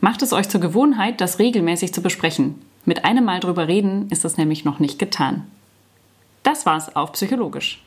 Macht 0.00 0.22
es 0.22 0.32
euch 0.32 0.48
zur 0.48 0.60
Gewohnheit, 0.60 1.20
das 1.20 1.38
regelmäßig 1.38 1.92
zu 1.92 2.02
besprechen. 2.02 2.62
Mit 2.84 3.04
einem 3.04 3.24
Mal 3.24 3.40
drüber 3.40 3.68
reden 3.68 4.08
ist 4.10 4.24
das 4.24 4.36
nämlich 4.36 4.64
noch 4.64 4.78
nicht 4.78 4.98
getan. 4.98 5.46
Das 6.42 6.66
war's 6.66 6.94
auf 6.94 7.12
Psychologisch. 7.12 7.82